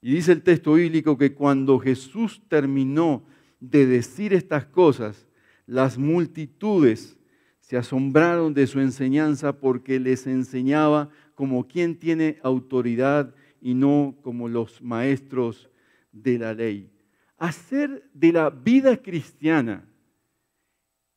Y 0.00 0.12
dice 0.14 0.30
el 0.30 0.42
texto 0.42 0.74
bíblico 0.74 1.18
que 1.18 1.34
cuando 1.34 1.80
Jesús 1.80 2.40
terminó 2.46 3.26
de 3.58 3.86
decir 3.86 4.32
estas 4.32 4.64
cosas, 4.64 5.26
las 5.66 5.98
multitudes 5.98 7.18
se 7.58 7.76
asombraron 7.76 8.54
de 8.54 8.68
su 8.68 8.78
enseñanza 8.78 9.58
porque 9.58 9.98
les 9.98 10.28
enseñaba 10.28 11.10
como 11.34 11.66
quien 11.66 11.98
tiene 11.98 12.38
autoridad 12.44 13.34
y 13.60 13.74
no 13.74 14.14
como 14.22 14.48
los 14.48 14.80
maestros 14.80 15.68
de 16.12 16.38
la 16.38 16.54
ley. 16.54 16.92
Hacer 17.38 18.08
de 18.14 18.32
la 18.32 18.50
vida 18.50 18.98
cristiana 18.98 19.88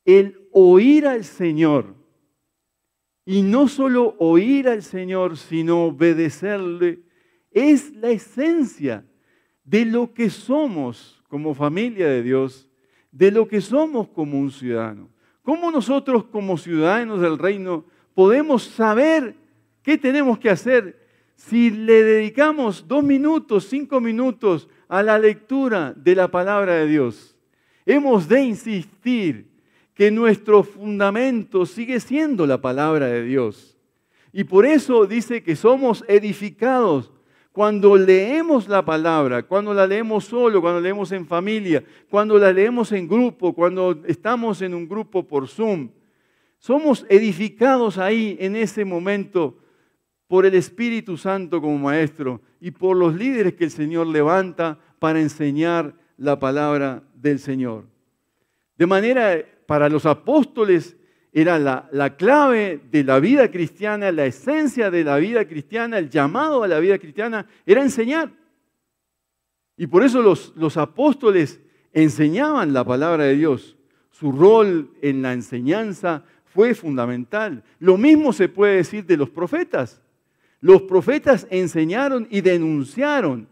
el 0.07 0.47
oír 0.53 1.05
al 1.05 1.25
Señor. 1.25 1.93
Y 3.25 3.41
no 3.41 3.67
solo 3.67 4.15
oír 4.19 4.69
al 4.69 4.81
Señor, 4.81 5.37
sino 5.37 5.87
obedecerle, 5.87 7.01
es 7.51 7.93
la 7.93 8.09
esencia 8.09 9.05
de 9.65 9.83
lo 9.83 10.13
que 10.13 10.29
somos 10.29 11.21
como 11.27 11.53
familia 11.53 12.07
de 12.07 12.23
Dios, 12.23 12.69
de 13.11 13.31
lo 13.31 13.49
que 13.49 13.59
somos 13.59 14.07
como 14.07 14.39
un 14.39 14.49
ciudadano. 14.49 15.09
¿Cómo 15.41 15.69
nosotros 15.71 16.23
como 16.25 16.57
ciudadanos 16.57 17.19
del 17.19 17.37
reino 17.37 17.83
podemos 18.13 18.63
saber 18.63 19.35
qué 19.83 19.97
tenemos 19.97 20.39
que 20.39 20.49
hacer 20.49 21.05
si 21.35 21.69
le 21.69 22.03
dedicamos 22.03 22.87
dos 22.87 23.03
minutos, 23.03 23.67
cinco 23.67 23.99
minutos 23.99 24.69
a 24.87 25.03
la 25.03 25.19
lectura 25.19 25.93
de 25.97 26.15
la 26.15 26.29
palabra 26.29 26.75
de 26.75 26.87
Dios? 26.87 27.35
Hemos 27.85 28.29
de 28.29 28.43
insistir 28.43 29.56
que 29.97 30.11
nuestro 30.11 30.61
fundamento 30.61 31.65
sigue 31.65 31.99
siendo 31.99 32.45
la 32.45 32.61
palabra 32.61 33.07
de 33.07 33.23
Dios. 33.23 33.75
Y 34.31 34.43
por 34.43 34.63
eso 34.63 35.07
dice 35.07 35.41
que 35.41 35.55
somos 35.55 36.05
edificados. 36.07 37.11
Cuando 37.51 37.97
leemos 37.97 38.67
la 38.67 38.85
palabra, 38.85 39.41
cuando 39.41 39.73
la 39.73 39.87
leemos 39.87 40.25
solo, 40.25 40.61
cuando 40.61 40.79
leemos 40.79 41.11
en 41.13 41.25
familia, 41.25 41.83
cuando 42.11 42.37
la 42.37 42.53
leemos 42.53 42.91
en 42.91 43.07
grupo, 43.07 43.53
cuando 43.53 44.03
estamos 44.05 44.61
en 44.61 44.75
un 44.75 44.87
grupo 44.87 45.27
por 45.27 45.47
Zoom, 45.47 45.89
somos 46.59 47.03
edificados 47.09 47.97
ahí 47.97 48.37
en 48.39 48.55
ese 48.55 48.85
momento 48.85 49.57
por 50.27 50.45
el 50.45 50.53
Espíritu 50.53 51.17
Santo 51.17 51.59
como 51.59 51.75
maestro 51.79 52.39
y 52.61 52.69
por 52.69 52.95
los 52.95 53.15
líderes 53.15 53.55
que 53.55 53.63
el 53.63 53.71
Señor 53.71 54.05
levanta 54.05 54.77
para 54.99 55.19
enseñar 55.19 55.95
la 56.17 56.37
palabra 56.37 57.01
del 57.15 57.39
Señor. 57.39 57.85
De 58.77 58.85
manera, 58.85 59.43
para 59.67 59.89
los 59.89 60.07
apóstoles 60.07 60.97
era 61.31 61.59
la, 61.59 62.15
clave 62.17 62.81
de 62.89 63.03
la 63.03 63.19
vida 63.19 63.51
cristiana, 63.51 64.11
la 64.11 64.25
esencia 64.25 64.89
de 64.89 65.03
la 65.03 65.17
vida 65.17 65.45
cristiana, 65.45 65.99
el 65.99 66.09
llamado 66.09 66.63
a 66.63 66.67
la 66.67 66.79
vida 66.79 66.97
cristiana, 66.97 67.45
era 67.63 67.83
enseñar. 67.83 68.31
Y 69.75 69.85
por 69.85 70.03
eso 70.03 70.23
los, 70.23 70.77
apóstoles 70.77 71.59
enseñaban 71.93 72.73
la 72.73 72.83
palabra 72.83 73.25
de 73.25 73.35
Dios. 73.35 73.77
Su 74.09 74.31
rol 74.31 74.89
en 75.01 75.21
la 75.21 75.33
enseñanza 75.33 76.23
fue 76.45 76.73
fundamental. 76.73 77.61
Lo 77.77 77.97
mismo 77.97 78.33
se 78.33 78.49
puede 78.49 78.77
decir 78.77 79.05
de 79.05 79.17
los 79.17 79.29
profetas. 79.29 80.01
Los 80.59 80.81
profetas 80.83 81.45
enseñaron 81.51 82.27
y 82.31 82.41
denunciaron 82.41 83.47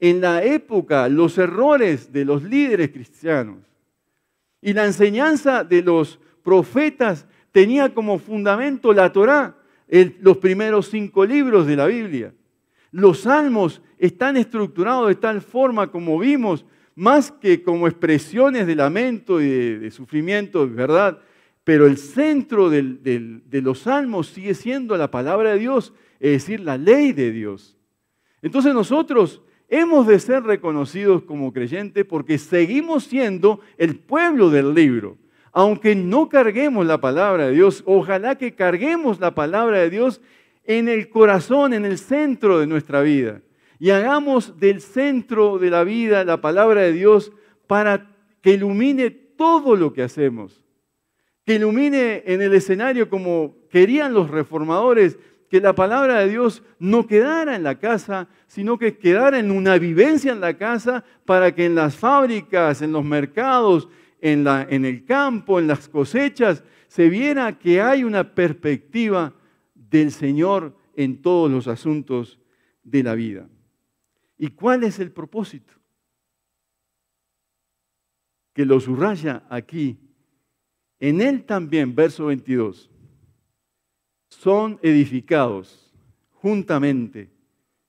en 0.00 0.20
la 0.20 0.42
época 0.42 1.08
los 1.08 1.38
errores 1.38 2.12
de 2.12 2.24
los 2.24 2.42
líderes 2.42 2.90
cristianos. 2.90 3.69
Y 4.62 4.72
la 4.72 4.84
enseñanza 4.84 5.64
de 5.64 5.82
los 5.82 6.18
profetas 6.42 7.26
tenía 7.52 7.92
como 7.94 8.18
fundamento 8.18 8.92
la 8.92 9.12
Torá, 9.12 9.56
los 10.20 10.38
primeros 10.38 10.88
cinco 10.88 11.24
libros 11.24 11.66
de 11.66 11.76
la 11.76 11.86
Biblia. 11.86 12.34
Los 12.92 13.20
salmos 13.20 13.82
están 13.98 14.36
estructurados 14.36 15.08
de 15.08 15.14
tal 15.14 15.40
forma 15.40 15.90
como 15.90 16.18
vimos, 16.18 16.64
más 16.94 17.30
que 17.30 17.62
como 17.62 17.86
expresiones 17.86 18.66
de 18.66 18.74
lamento 18.74 19.40
y 19.40 19.48
de, 19.48 19.90
sufrimiento, 19.90 20.68
¿verdad? 20.68 21.18
Pero 21.64 21.86
el 21.86 21.96
centro 21.96 22.68
de 22.68 23.62
los 23.62 23.80
salmos 23.80 24.28
sigue 24.28 24.54
siendo 24.54 24.96
la 24.96 25.10
palabra 25.10 25.52
de 25.52 25.58
Dios, 25.60 25.92
es 26.18 26.32
decir, 26.32 26.60
la 26.60 26.76
ley 26.76 27.12
de 27.12 27.30
Dios. 27.30 27.76
Entonces 28.42 28.74
nosotros 28.74 29.42
hemos 29.70 30.06
de 30.06 30.18
ser 30.18 30.42
reconocidos 30.42 31.22
como 31.22 31.52
creyentes 31.52 32.04
porque 32.04 32.36
seguimos 32.36 33.04
siendo 33.04 33.60
el 33.78 33.96
pueblo 33.96 34.50
del 34.50 34.74
libro 34.74 35.16
aunque 35.52 35.94
no 35.94 36.28
carguemos 36.28 36.86
la 36.86 37.00
palabra 37.00 37.46
de 37.46 37.54
Dios, 37.54 37.82
ojalá 37.86 38.36
que 38.36 38.54
carguemos 38.54 39.20
la 39.20 39.34
palabra 39.34 39.78
de 39.78 39.90
Dios 39.90 40.20
en 40.64 40.88
el 40.88 41.08
corazón, 41.08 41.72
en 41.72 41.84
el 41.84 41.98
centro 41.98 42.60
de 42.60 42.66
nuestra 42.66 43.02
vida. 43.02 43.42
Y 43.78 43.90
hagamos 43.90 44.60
del 44.60 44.80
centro 44.80 45.58
de 45.58 45.70
la 45.70 45.84
vida 45.84 46.24
la 46.24 46.40
palabra 46.40 46.82
de 46.82 46.92
Dios 46.92 47.32
para 47.66 48.14
que 48.42 48.52
ilumine 48.52 49.10
todo 49.10 49.74
lo 49.74 49.92
que 49.92 50.02
hacemos. 50.02 50.64
Que 51.44 51.54
ilumine 51.54 52.22
en 52.26 52.42
el 52.42 52.54
escenario 52.54 53.08
como 53.08 53.56
querían 53.70 54.12
los 54.12 54.30
reformadores, 54.30 55.18
que 55.50 55.60
la 55.60 55.74
palabra 55.74 56.20
de 56.20 56.28
Dios 56.28 56.62
no 56.78 57.08
quedara 57.08 57.56
en 57.56 57.64
la 57.64 57.76
casa, 57.80 58.28
sino 58.46 58.78
que 58.78 58.96
quedara 58.96 59.40
en 59.40 59.50
una 59.50 59.78
vivencia 59.78 60.30
en 60.30 60.40
la 60.40 60.56
casa 60.56 61.04
para 61.24 61.52
que 61.52 61.64
en 61.66 61.74
las 61.74 61.96
fábricas, 61.96 62.82
en 62.82 62.92
los 62.92 63.04
mercados, 63.04 63.88
en, 64.20 64.44
la, 64.44 64.64
en 64.70 64.84
el 64.84 65.04
campo, 65.04 65.58
en 65.58 65.66
las 65.66 65.88
cosechas, 65.88 66.62
se 66.86 67.08
viera 67.08 67.58
que 67.58 67.82
hay 67.82 68.04
una 68.04 68.32
perspectiva 68.32 69.34
del 69.74 70.12
Señor 70.12 70.76
en 70.94 71.20
todos 71.20 71.50
los 71.50 71.66
asuntos 71.66 72.38
de 72.84 73.02
la 73.02 73.16
vida. 73.16 73.48
¿Y 74.38 74.50
cuál 74.50 74.84
es 74.84 75.00
el 75.00 75.10
propósito? 75.10 75.74
Que 78.52 78.64
lo 78.64 78.78
subraya 78.78 79.44
aquí. 79.50 79.98
En 81.00 81.20
él 81.20 81.44
también, 81.44 81.94
verso 81.94 82.26
22, 82.26 82.89
son 84.30 84.78
edificados 84.82 85.92
juntamente, 86.30 87.28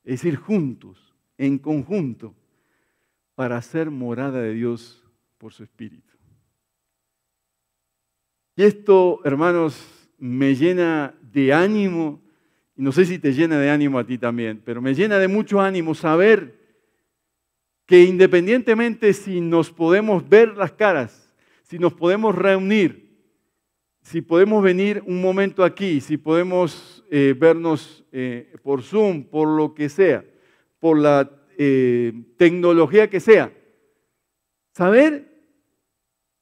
es 0.04 0.22
decir, 0.22 0.36
juntos, 0.36 1.16
en 1.38 1.58
conjunto, 1.58 2.36
para 3.36 3.62
ser 3.62 3.90
morada 3.90 4.42
de 4.42 4.54
Dios 4.54 5.04
por 5.38 5.54
su 5.54 5.64
Espíritu. 5.64 6.12
Y 8.56 8.64
esto, 8.64 9.22
hermanos, 9.24 10.10
me 10.18 10.54
llena 10.54 11.16
de 11.22 11.54
ánimo, 11.54 12.22
y 12.76 12.82
no 12.82 12.92
sé 12.92 13.06
si 13.06 13.18
te 13.18 13.32
llena 13.32 13.58
de 13.58 13.70
ánimo 13.70 13.98
a 13.98 14.06
ti 14.06 14.18
también, 14.18 14.62
pero 14.66 14.82
me 14.82 14.94
llena 14.94 15.18
de 15.18 15.28
mucho 15.28 15.62
ánimo 15.62 15.96
saber 15.96 16.60
que 17.86 18.04
independientemente 18.04 19.14
si 19.14 19.42
nos 19.42 19.72
podemos 19.72 20.28
ver 20.28 20.58
las 20.58 20.74
caras, 20.74 21.34
si 21.64 21.80
nos 21.80 21.94
podemos 21.94 22.36
reunir, 22.36 23.11
si 24.02 24.22
podemos 24.22 24.64
venir 24.64 25.04
un 25.06 25.22
momento 25.22 25.64
aquí, 25.64 26.02
si 26.02 26.18
podemos 26.18 27.04
eh, 27.10 27.36
vernos 27.38 28.04
eh, 28.12 28.54
por 28.64 28.82
Zoom, 28.82 29.24
por 29.24 29.48
lo 29.48 29.74
que 29.74 29.90
sea, 29.90 30.26
por 30.80 30.98
la 30.98 31.30
eh, 31.58 32.14
tecnología 32.38 33.10
que 33.10 33.20
sea, 33.20 33.54
saber 34.74 35.30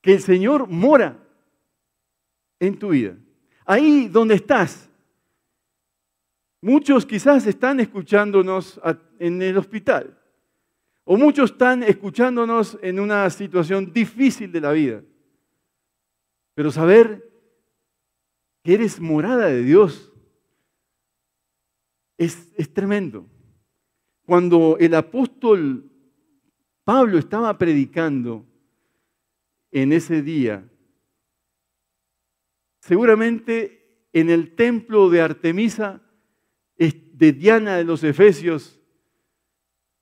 que 0.02 0.13
el 0.13 0.22
Señor 0.22 0.67
mora 0.67 1.22
en 2.60 2.80
tu 2.80 2.89
vida. 2.89 3.17
Ahí 3.65 4.08
donde 4.08 4.36
estás. 4.36 4.89
Muchos 6.62 7.06
quizás 7.06 7.45
están 7.45 7.80
escuchándonos 7.80 8.80
en 9.19 9.41
el 9.41 9.58
hospital. 9.58 10.17
O 11.04 11.17
muchos 11.17 11.52
están 11.52 11.84
escuchándonos 11.84 12.78
en 12.82 13.00
una 13.00 13.30
situación 13.30 13.91
difícil 13.93 14.52
de 14.52 14.62
la 14.62 14.72
vida. 14.72 15.02
Pero 16.54 16.72
saber 16.72 17.29
que 18.63 18.74
eres 18.74 19.00
morada 19.00 19.48
de 19.48 19.63
Dios 19.63 20.12
es, 22.17 22.52
es 22.56 22.74
tremendo. 22.74 23.28
Cuando 24.26 24.78
el 24.80 24.93
apóstol 24.93 25.91
Pablo 26.84 27.17
estaba 27.17 27.58
predicando 27.58 28.45
en 29.72 29.93
ese 29.93 30.22
día, 30.22 30.69
Seguramente 32.89 34.08
en 34.13 34.30
el 34.30 34.56
templo 34.56 35.10
de 35.10 35.22
Artemisa, 35.22 36.02
de 36.78 37.34
Diana 37.34 37.78
de 37.78 37.84
los 37.84 38.04
Efesios, 38.04 38.80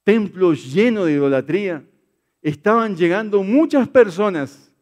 templo 0.04 0.54
lleno 0.54 1.04
de 1.04 1.14
idolatría, 1.14 1.86
estaban 2.42 2.96
llegando 2.96 3.44
muchas 3.44 3.90
personas 3.90 4.74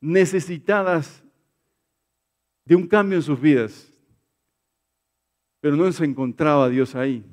necesitadas 0.00 1.24
de 2.68 2.76
un 2.76 2.86
cambio 2.86 3.16
en 3.16 3.22
sus 3.22 3.40
vidas. 3.40 3.90
Pero 5.58 5.74
no 5.74 5.90
se 5.90 6.04
encontraba 6.04 6.68
Dios 6.68 6.94
ahí. 6.94 7.24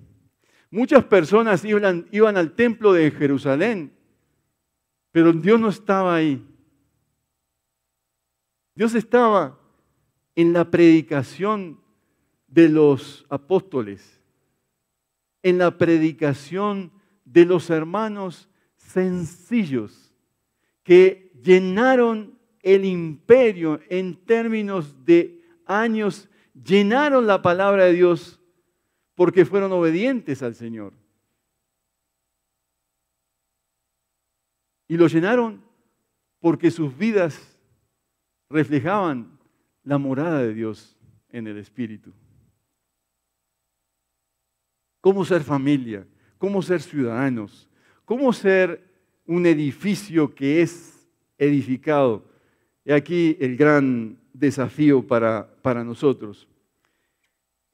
Muchas 0.72 1.04
personas 1.04 1.66
iban, 1.66 2.08
iban 2.10 2.38
al 2.38 2.54
templo 2.56 2.94
de 2.94 3.12
Jerusalén, 3.12 3.94
pero 5.12 5.34
Dios 5.34 5.60
no 5.60 5.68
estaba 5.68 6.16
ahí. 6.16 6.42
Dios 8.76 8.96
estaba 8.96 9.60
en 10.36 10.54
la 10.54 10.72
predicación 10.72 11.82
de 12.48 12.70
los 12.70 13.26
apóstoles, 13.30 14.22
en 15.44 15.58
la 15.58 15.78
predicación 15.78 16.94
de 17.26 17.46
los 17.46 17.70
hermanos 17.70 18.48
sencillos 18.78 20.14
que 20.84 21.30
llenaron 21.44 22.35
el 22.66 22.84
imperio 22.84 23.80
en 23.90 24.16
términos 24.26 25.06
de 25.06 25.40
años, 25.68 26.28
llenaron 26.54 27.28
la 27.28 27.44
palabra 27.44 27.86
de 27.86 27.94
Dios 27.94 28.42
porque 29.14 29.46
fueron 29.46 29.72
obedientes 29.72 30.42
al 30.42 30.56
Señor. 30.56 30.94
Y 34.88 34.98
lo 34.98 35.06
llenaron 35.06 35.64
porque 36.40 36.72
sus 36.72 36.98
vidas 36.98 37.56
reflejaban 38.50 39.40
la 39.84 40.00
morada 40.00 40.40
de 40.40 40.56
Dios 40.56 40.98
en 41.30 41.46
el 41.46 41.60
Espíritu. 41.60 42.12
Cómo 45.02 45.24
ser 45.24 45.44
familia, 45.44 46.08
cómo 46.40 46.64
ser 46.64 46.82
ciudadanos, 46.82 47.70
cómo 48.06 48.34
ser 48.34 48.84
un 49.28 49.46
edificio 49.46 50.34
que 50.34 50.64
es 50.64 51.08
edificado. 51.38 52.35
Y 52.86 52.92
aquí 52.92 53.36
el 53.40 53.58
gran 53.58 54.20
desafío 54.32 55.06
para, 55.06 55.50
para 55.62 55.84
nosotros. 55.84 56.48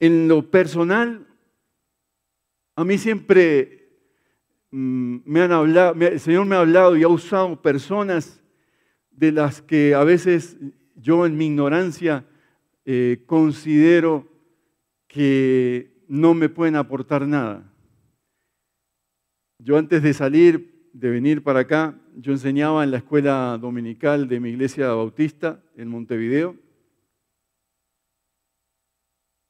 En 0.00 0.26
lo 0.26 0.50
personal, 0.50 1.26
a 2.74 2.84
mí 2.84 2.96
siempre 2.96 3.90
mm, 4.70 5.18
me 5.24 5.42
han 5.42 5.52
hablado, 5.52 5.94
el 6.00 6.18
Señor 6.18 6.46
me 6.46 6.56
ha 6.56 6.60
hablado 6.60 6.96
y 6.96 7.02
ha 7.02 7.08
usado 7.08 7.60
personas 7.60 8.42
de 9.10 9.30
las 9.30 9.60
que 9.60 9.94
a 9.94 10.02
veces 10.02 10.56
yo 10.96 11.26
en 11.26 11.36
mi 11.36 11.46
ignorancia 11.46 12.24
eh, 12.84 13.22
considero 13.26 14.26
que 15.06 16.04
no 16.08 16.32
me 16.32 16.48
pueden 16.48 16.76
aportar 16.76 17.26
nada. 17.28 17.70
Yo 19.58 19.76
antes 19.76 20.02
de 20.02 20.14
salir, 20.14 20.90
de 20.92 21.10
venir 21.10 21.42
para 21.42 21.60
acá, 21.60 22.01
yo 22.16 22.32
enseñaba 22.32 22.84
en 22.84 22.90
la 22.90 22.98
escuela 22.98 23.58
dominical 23.58 24.28
de 24.28 24.40
mi 24.40 24.50
iglesia 24.50 24.88
bautista 24.88 25.62
en 25.76 25.88
Montevideo. 25.88 26.56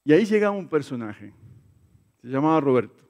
Y 0.04 0.12
ahí 0.12 0.24
llegaba 0.24 0.56
un 0.56 0.68
personaje, 0.68 1.32
se 2.20 2.28
llamaba 2.28 2.60
Roberto. 2.60 3.04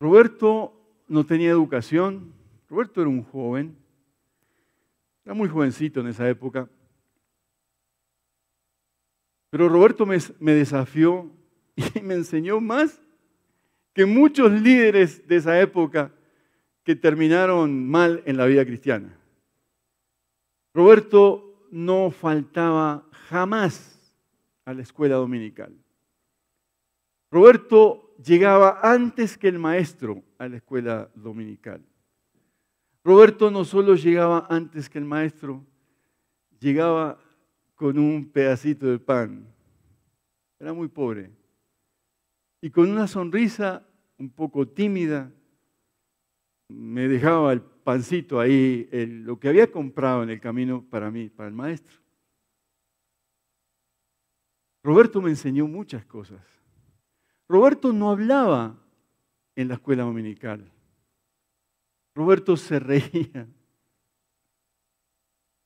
Roberto 0.00 1.02
no 1.08 1.24
tenía 1.24 1.50
educación, 1.50 2.32
Roberto 2.68 3.00
era 3.00 3.10
un 3.10 3.22
joven, 3.22 3.76
era 5.24 5.34
muy 5.34 5.48
jovencito 5.48 6.00
en 6.00 6.08
esa 6.08 6.28
época, 6.28 6.68
pero 9.50 9.68
Roberto 9.68 10.06
me, 10.06 10.52
desafió 10.52 11.30
y 11.76 12.00
me 12.00 12.14
enseñó 12.14 12.60
más 12.60 13.00
que 13.92 14.06
muchos 14.06 14.52
líderes 14.52 15.26
de 15.26 15.36
esa 15.36 15.60
época 15.60 16.12
que 16.84 16.96
terminaron 16.96 17.88
mal 17.88 18.22
en 18.26 18.36
la 18.36 18.46
vida 18.46 18.64
cristiana. 18.64 19.16
Roberto 20.74 21.66
no 21.70 22.10
faltaba 22.10 23.06
jamás 23.28 24.14
a 24.64 24.74
la 24.74 24.82
escuela 24.82 25.16
dominical. 25.16 25.74
Roberto 27.30 28.14
llegaba 28.24 28.80
antes 28.82 29.38
que 29.38 29.48
el 29.48 29.58
maestro 29.58 30.22
a 30.38 30.48
la 30.48 30.56
escuela 30.56 31.10
dominical. 31.14 31.84
Roberto 33.04 33.50
no 33.50 33.64
solo 33.64 33.94
llegaba 33.94 34.46
antes 34.50 34.90
que 34.90 34.98
el 34.98 35.04
maestro, 35.04 35.64
llegaba 36.58 37.18
con 37.74 37.98
un 37.98 38.30
pedacito 38.30 38.86
de 38.86 38.98
pan. 38.98 39.46
Era 40.58 40.72
muy 40.72 40.88
pobre. 40.88 41.30
Y 42.60 42.70
con 42.70 42.90
una 42.90 43.06
sonrisa 43.06 43.86
un 44.18 44.28
poco 44.28 44.68
tímida, 44.68 45.32
me 46.70 47.08
dejaba 47.08 47.52
el 47.52 47.60
pancito 47.60 48.40
ahí, 48.40 48.88
lo 49.24 49.38
que 49.38 49.48
había 49.48 49.70
comprado 49.70 50.22
en 50.22 50.30
el 50.30 50.40
camino 50.40 50.84
para 50.88 51.10
mí, 51.10 51.28
para 51.28 51.48
el 51.48 51.54
maestro. 51.54 51.98
Roberto 54.82 55.20
me 55.20 55.30
enseñó 55.30 55.66
muchas 55.66 56.04
cosas. 56.06 56.40
Roberto 57.48 57.92
no 57.92 58.10
hablaba 58.10 58.78
en 59.56 59.68
la 59.68 59.74
escuela 59.74 60.04
dominical. 60.04 60.70
Roberto 62.14 62.56
se 62.56 62.78
reía. 62.78 63.48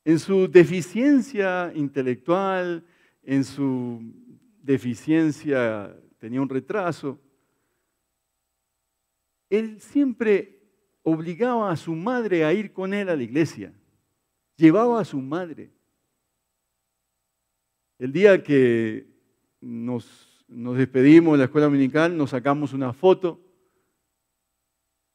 En 0.05 0.19
su 0.19 0.49
deficiencia 0.49 1.73
intelectual, 1.75 2.85
en 3.23 3.45
su 3.45 4.03
deficiencia, 4.63 5.97
tenía 6.19 6.41
un 6.41 6.49
retraso, 6.49 7.19
él 9.51 9.81
siempre 9.81 10.64
obligaba 11.05 11.71
a 11.71 11.77
su 11.77 11.95
madre 11.95 12.45
a 12.45 12.53
ir 12.53 12.73
con 12.73 12.93
él 12.93 13.09
a 13.09 13.17
la 13.17 13.23
iglesia. 13.23 13.73
Llevaba 14.57 15.01
a 15.01 15.05
su 15.05 15.21
madre. 15.21 15.71
El 17.99 18.13
día 18.13 18.43
que 18.43 19.07
nos, 19.61 20.45
despedimos 20.49 21.35
de 21.35 21.39
la 21.39 21.45
escuela 21.45 21.67
dominical, 21.67 22.17
nos 22.17 22.31
sacamos 22.31 22.73
una 22.73 22.93
foto 22.93 23.41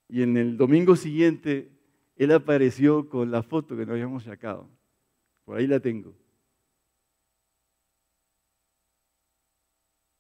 y 0.08 0.22
en 0.22 0.38
el 0.38 0.58
domingo 0.58 0.96
siguiente 0.96 1.72
él 2.16 2.32
apareció 2.32 3.10
con 3.10 3.32
la 3.32 3.44
foto 3.44 3.76
que 3.76 3.86
nos 3.86 3.94
habíamos 3.94 4.24
sacado. 4.24 4.70
Por 5.44 5.58
ahí 5.58 5.68
la 5.68 5.80
tengo. 5.80 6.16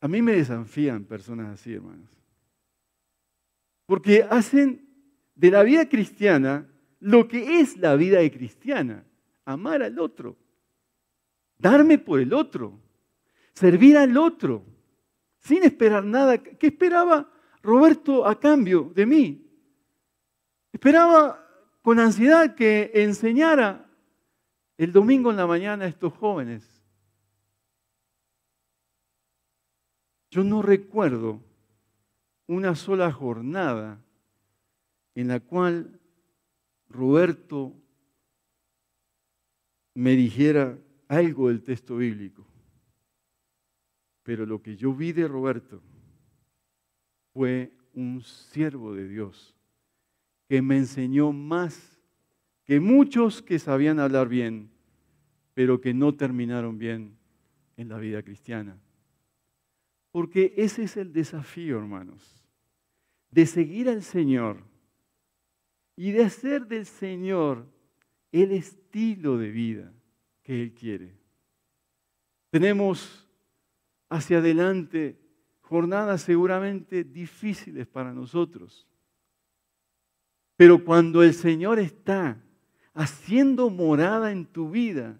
A 0.01 0.07
mí 0.07 0.21
me 0.21 0.33
desafían 0.33 1.03
personas 1.03 1.49
así, 1.49 1.73
hermanos. 1.73 2.09
Porque 3.85 4.23
hacen 4.23 4.88
de 5.39 5.51
la 5.51 5.63
vida 5.63 5.87
cristiana 5.87 6.67
lo 6.99 7.29
que 7.29 7.61
es 7.61 7.77
la 7.77 7.95
vida 7.95 8.19
de 8.19 8.29
cristiana. 8.29 9.05
Amar 9.45 9.81
al 9.81 9.97
otro. 9.97 10.35
Darme 11.57 11.97
por 11.97 12.19
el 12.19 12.33
otro. 12.33 12.77
Servir 13.53 13.97
al 13.97 14.17
otro. 14.17 14.65
Sin 15.39 15.63
esperar 15.63 16.03
nada. 16.03 16.37
¿Qué 16.37 16.67
esperaba 16.67 17.31
Roberto 17.61 18.27
a 18.27 18.37
cambio 18.37 18.91
de 18.93 19.05
mí? 19.05 19.49
Esperaba 20.73 21.47
con 21.81 21.99
ansiedad 21.99 22.53
que 22.53 22.91
enseñara 22.93 23.89
el 24.77 24.91
domingo 24.91 25.31
en 25.31 25.37
la 25.37 25.47
mañana 25.47 25.87
estos 25.87 26.11
jóvenes. 26.15 26.83
Yo 30.31 30.43
no 30.43 30.61
recuerdo 30.61 31.39
una 32.45 32.75
sola 32.75 33.09
jornada 33.09 34.03
en 35.19 35.27
la 35.27 35.41
cual 35.41 35.99
Roberto 36.87 37.75
me 39.93 40.15
dijera 40.15 40.79
algo 41.09 41.49
del 41.49 41.61
texto 41.61 41.97
bíblico. 41.97 42.47
Pero 44.23 44.45
lo 44.45 44.61
que 44.61 44.77
yo 44.77 44.93
vi 44.93 45.11
de 45.11 45.27
Roberto 45.27 45.81
fue 47.33 47.73
un 47.93 48.21
siervo 48.21 48.93
de 48.93 49.09
Dios 49.09 49.53
que 50.47 50.61
me 50.61 50.77
enseñó 50.77 51.33
más 51.33 51.99
que 52.63 52.79
muchos 52.79 53.41
que 53.41 53.59
sabían 53.59 53.99
hablar 53.99 54.29
bien, 54.29 54.71
pero 55.53 55.81
que 55.81 55.93
no 55.93 56.15
terminaron 56.15 56.77
bien 56.77 57.17
en 57.75 57.89
la 57.89 57.97
vida 57.97 58.23
cristiana. 58.23 58.79
Porque 60.11 60.53
ese 60.55 60.83
es 60.83 60.95
el 60.95 61.11
desafío, 61.11 61.77
hermanos, 61.77 62.41
de 63.31 63.45
seguir 63.45 63.89
al 63.89 64.01
Señor 64.01 64.69
y 65.99 66.13
de 66.13 66.23
hacer 66.23 66.65
del 66.65 66.85
Señor 66.85 67.67
el 68.31 68.53
estilo 68.53 69.37
de 69.37 69.51
vida 69.51 69.91
que 70.43 70.63
Él 70.63 70.73
quiere. 70.73 71.13
Tenemos 72.51 73.27
hacia 74.07 74.37
adelante 74.37 75.19
jornadas 75.59 76.21
seguramente 76.21 77.03
difíciles 77.03 77.85
para 77.85 78.13
nosotros. 78.13 78.87
Pero 80.55 80.85
cuando 80.85 81.21
el 81.21 81.33
Señor 81.33 81.79
está 81.79 82.41
haciendo 82.93 83.69
morada 83.69 84.31
en 84.31 84.45
tu 84.45 84.69
vida, 84.69 85.19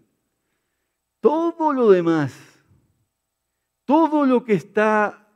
todo 1.19 1.73
lo 1.73 1.91
demás, 1.91 2.33
todo 3.83 4.25
lo 4.25 4.45
que 4.45 4.53
está 4.53 5.27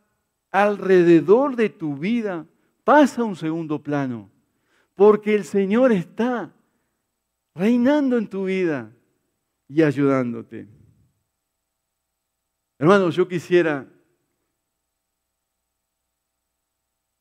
alrededor 0.52 1.58
de 1.58 1.68
tu 1.68 1.98
vida 1.98 2.48
pasa 2.86 3.24
a 3.24 3.26
un 3.26 3.36
segundo 3.36 3.84
plano, 3.84 4.32
porque 4.96 5.36
el 5.36 5.44
Señor 5.44 5.92
está 5.92 6.54
reinando 7.56 8.18
en 8.18 8.30
tu 8.30 8.46
vida 8.46 8.96
y 9.68 9.82
ayudándote. 9.82 10.68
Hermanos, 12.78 13.16
yo 13.16 13.28
quisiera 13.28 13.90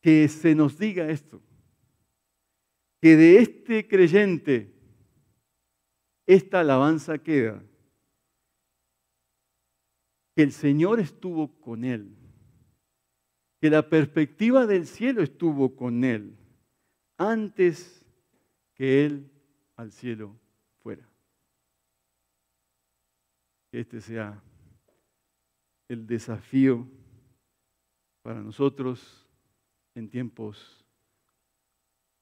que 0.00 0.28
se 0.28 0.54
nos 0.54 0.78
diga 0.78 1.08
esto, 1.08 1.40
que 3.00 3.16
de 3.16 3.38
este 3.38 3.86
creyente 3.86 4.74
esta 6.26 6.60
alabanza 6.60 7.18
queda 7.18 7.62
que 10.34 10.42
el 10.42 10.52
Señor 10.52 10.98
estuvo 10.98 11.60
con 11.60 11.84
él, 11.84 12.16
que 13.60 13.70
la 13.70 13.88
perspectiva 13.88 14.66
del 14.66 14.86
cielo 14.86 15.22
estuvo 15.22 15.76
con 15.76 16.04
él 16.04 16.36
antes 17.30 18.04
que 18.74 19.04
él 19.04 19.30
al 19.76 19.92
cielo 19.92 20.36
fuera. 20.82 21.08
Que 23.70 23.80
este 23.80 24.00
sea 24.00 24.42
el 25.88 26.06
desafío 26.06 26.86
para 28.22 28.40
nosotros 28.40 29.26
en 29.94 30.08
tiempos 30.08 30.84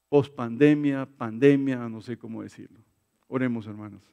post 0.09 0.35
pandemia, 0.35 1.05
pandemia, 1.05 1.87
no 1.87 2.01
sé 2.01 2.17
cómo 2.17 2.43
decirlo. 2.43 2.79
Oremos, 3.27 3.65
hermanos. 3.65 4.03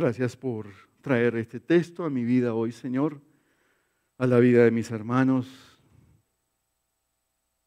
Gracias 0.00 0.34
por 0.34 0.66
traer 1.02 1.36
este 1.36 1.60
texto 1.60 2.06
a 2.06 2.08
mi 2.08 2.24
vida 2.24 2.54
hoy, 2.54 2.72
Señor, 2.72 3.20
a 4.16 4.26
la 4.26 4.38
vida 4.38 4.64
de 4.64 4.70
mis 4.70 4.90
hermanos, 4.90 5.78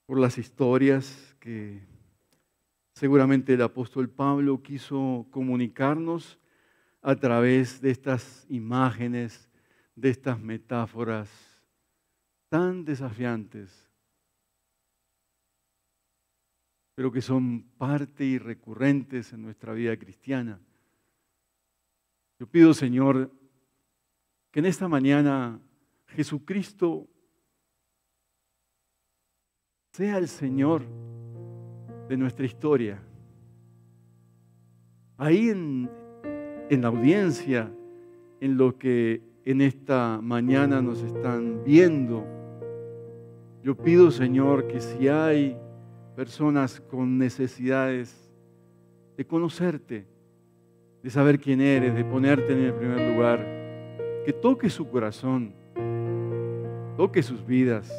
por 0.08 0.20
las 0.20 0.40
historias 0.40 1.36
que 1.40 1.86
seguramente 2.96 3.54
el 3.54 3.62
apóstol 3.62 4.10
Pablo 4.10 4.64
quiso 4.64 5.28
comunicarnos 5.30 6.40
a 7.04 7.16
través 7.16 7.80
de 7.82 7.92
estas 7.92 8.48
imágenes 8.50 9.48
de 9.94 10.10
estas 10.10 10.40
metáforas 10.40 11.30
tan 12.50 12.84
desafiantes, 12.84 13.92
pero 16.96 17.12
que 17.12 17.22
son 17.22 17.62
parte 17.78 18.26
y 18.26 18.40
recurrentes 18.40 19.34
en 19.34 19.44
nuestra 19.44 19.74
vida 19.74 19.96
cristiana. 19.98 20.60
Yo 22.40 22.48
pido, 22.48 22.74
Señor, 22.74 23.32
que 24.52 24.60
en 24.60 24.66
esta 24.66 24.88
mañana 24.88 25.60
Jesucristo 26.08 27.08
sea 29.92 30.18
el 30.18 30.28
Señor 30.28 30.84
de 32.08 32.18
nuestra 32.18 32.46
historia. 32.46 33.02
Ahí 35.18 35.50
en, 35.50 35.90
en 36.70 36.82
la 36.82 36.88
audiencia, 36.88 37.72
en 38.42 38.58
lo 38.58 38.78
que 38.78 39.22
en 39.46 39.62
esta 39.62 40.20
mañana 40.22 40.82
nos 40.82 41.02
están 41.02 41.64
viendo, 41.64 42.26
yo 43.64 43.78
pido, 43.78 44.12
Señor, 44.12 44.68
que 44.68 44.82
si 44.82 45.08
hay 45.08 45.58
personas 46.16 46.82
con 46.82 47.18
necesidades 47.18 48.30
de 49.16 49.26
conocerte, 49.26 50.13
de 51.04 51.10
saber 51.10 51.38
quién 51.38 51.60
eres, 51.60 51.94
de 51.94 52.06
ponerte 52.06 52.54
en 52.54 52.60
el 52.60 52.74
primer 52.74 53.14
lugar, 53.14 53.46
que 54.26 54.32
toque 54.32 54.70
su 54.70 54.90
corazón, 54.90 55.54
toque 56.96 57.22
sus 57.22 57.46
vidas 57.46 57.92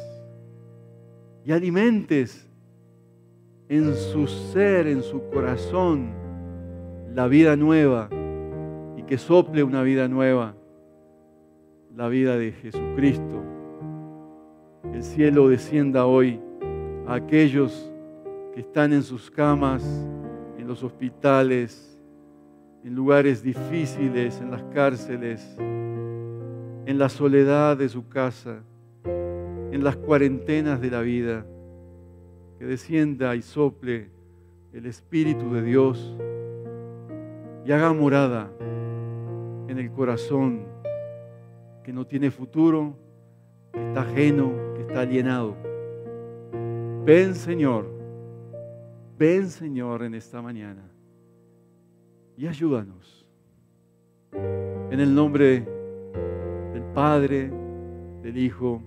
y 1.45 1.51
alimentes 1.51 2.49
en 3.69 3.93
su 3.93 4.25
ser, 4.25 4.87
en 4.87 5.03
su 5.03 5.21
corazón, 5.29 6.13
la 7.13 7.27
vida 7.27 7.55
nueva 7.55 8.09
y 8.97 9.03
que 9.03 9.19
sople 9.19 9.61
una 9.61 9.83
vida 9.83 10.07
nueva, 10.07 10.55
la 11.95 12.07
vida 12.07 12.37
de 12.37 12.53
Jesucristo. 12.53 13.43
El 14.91 15.03
cielo 15.03 15.49
descienda 15.49 16.07
hoy 16.07 16.39
a 17.05 17.15
aquellos 17.15 17.91
que 18.55 18.61
están 18.61 18.93
en 18.93 19.03
sus 19.03 19.29
camas, 19.29 19.83
en 20.57 20.67
los 20.67 20.81
hospitales, 20.81 21.94
en 22.85 22.93
lugares 22.93 23.41
difíciles, 23.41 24.39
en 24.39 24.51
las 24.51 24.61
cárceles, 24.65 25.55
en 25.57 26.99
la 26.99 27.09
soledad 27.09 27.75
de 27.75 27.89
su 27.89 28.07
casa, 28.07 28.59
en 29.03 29.83
las 29.83 29.95
cuarentenas 29.95 30.79
de 30.79 30.91
la 30.91 31.01
vida, 31.01 31.47
que 32.59 32.65
descienda 32.65 33.35
y 33.35 33.41
sople 33.41 34.11
el 34.71 34.85
Espíritu 34.85 35.51
de 35.51 35.63
Dios 35.63 36.15
y 37.65 37.71
haga 37.71 37.91
morada 37.91 38.51
en 39.67 39.79
el 39.79 39.89
corazón 39.89 40.67
que 41.83 41.91
no 41.91 42.05
tiene 42.05 42.29
futuro, 42.29 42.95
que 43.73 43.83
está 43.83 44.01
ajeno, 44.01 44.53
que 44.75 44.81
está 44.81 45.01
alienado. 45.01 45.55
Ven 47.03 47.33
Señor, 47.33 47.87
ven 49.17 49.49
Señor 49.49 50.03
en 50.03 50.13
esta 50.13 50.39
mañana 50.39 50.94
y 52.37 52.47
ayúdanos. 52.47 53.25
En 54.33 54.99
el 54.99 55.13
nombre 55.13 55.65
del 56.73 56.83
Padre, 56.93 57.51
del 58.21 58.37
Hijo, 58.37 58.81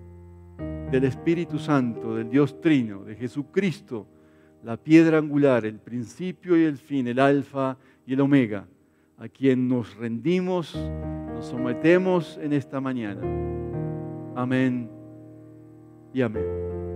del 0.90 1.04
Espíritu 1.04 1.58
Santo, 1.58 2.16
del 2.16 2.30
Dios 2.30 2.60
Trino, 2.60 3.04
de 3.04 3.14
Jesucristo, 3.14 4.06
la 4.62 4.76
piedra 4.76 5.18
angular, 5.18 5.64
el 5.64 5.78
principio 5.78 6.56
y 6.56 6.64
el 6.64 6.78
fin, 6.78 7.06
el 7.06 7.18
alfa 7.18 7.76
y 8.06 8.14
el 8.14 8.20
omega, 8.20 8.66
a 9.18 9.28
quien 9.28 9.68
nos 9.68 9.96
rendimos, 9.96 10.74
nos 11.34 11.46
sometemos 11.46 12.38
en 12.42 12.52
esta 12.52 12.80
mañana. 12.80 13.20
Amén 14.34 14.90
y 16.12 16.22
amén. 16.22 16.87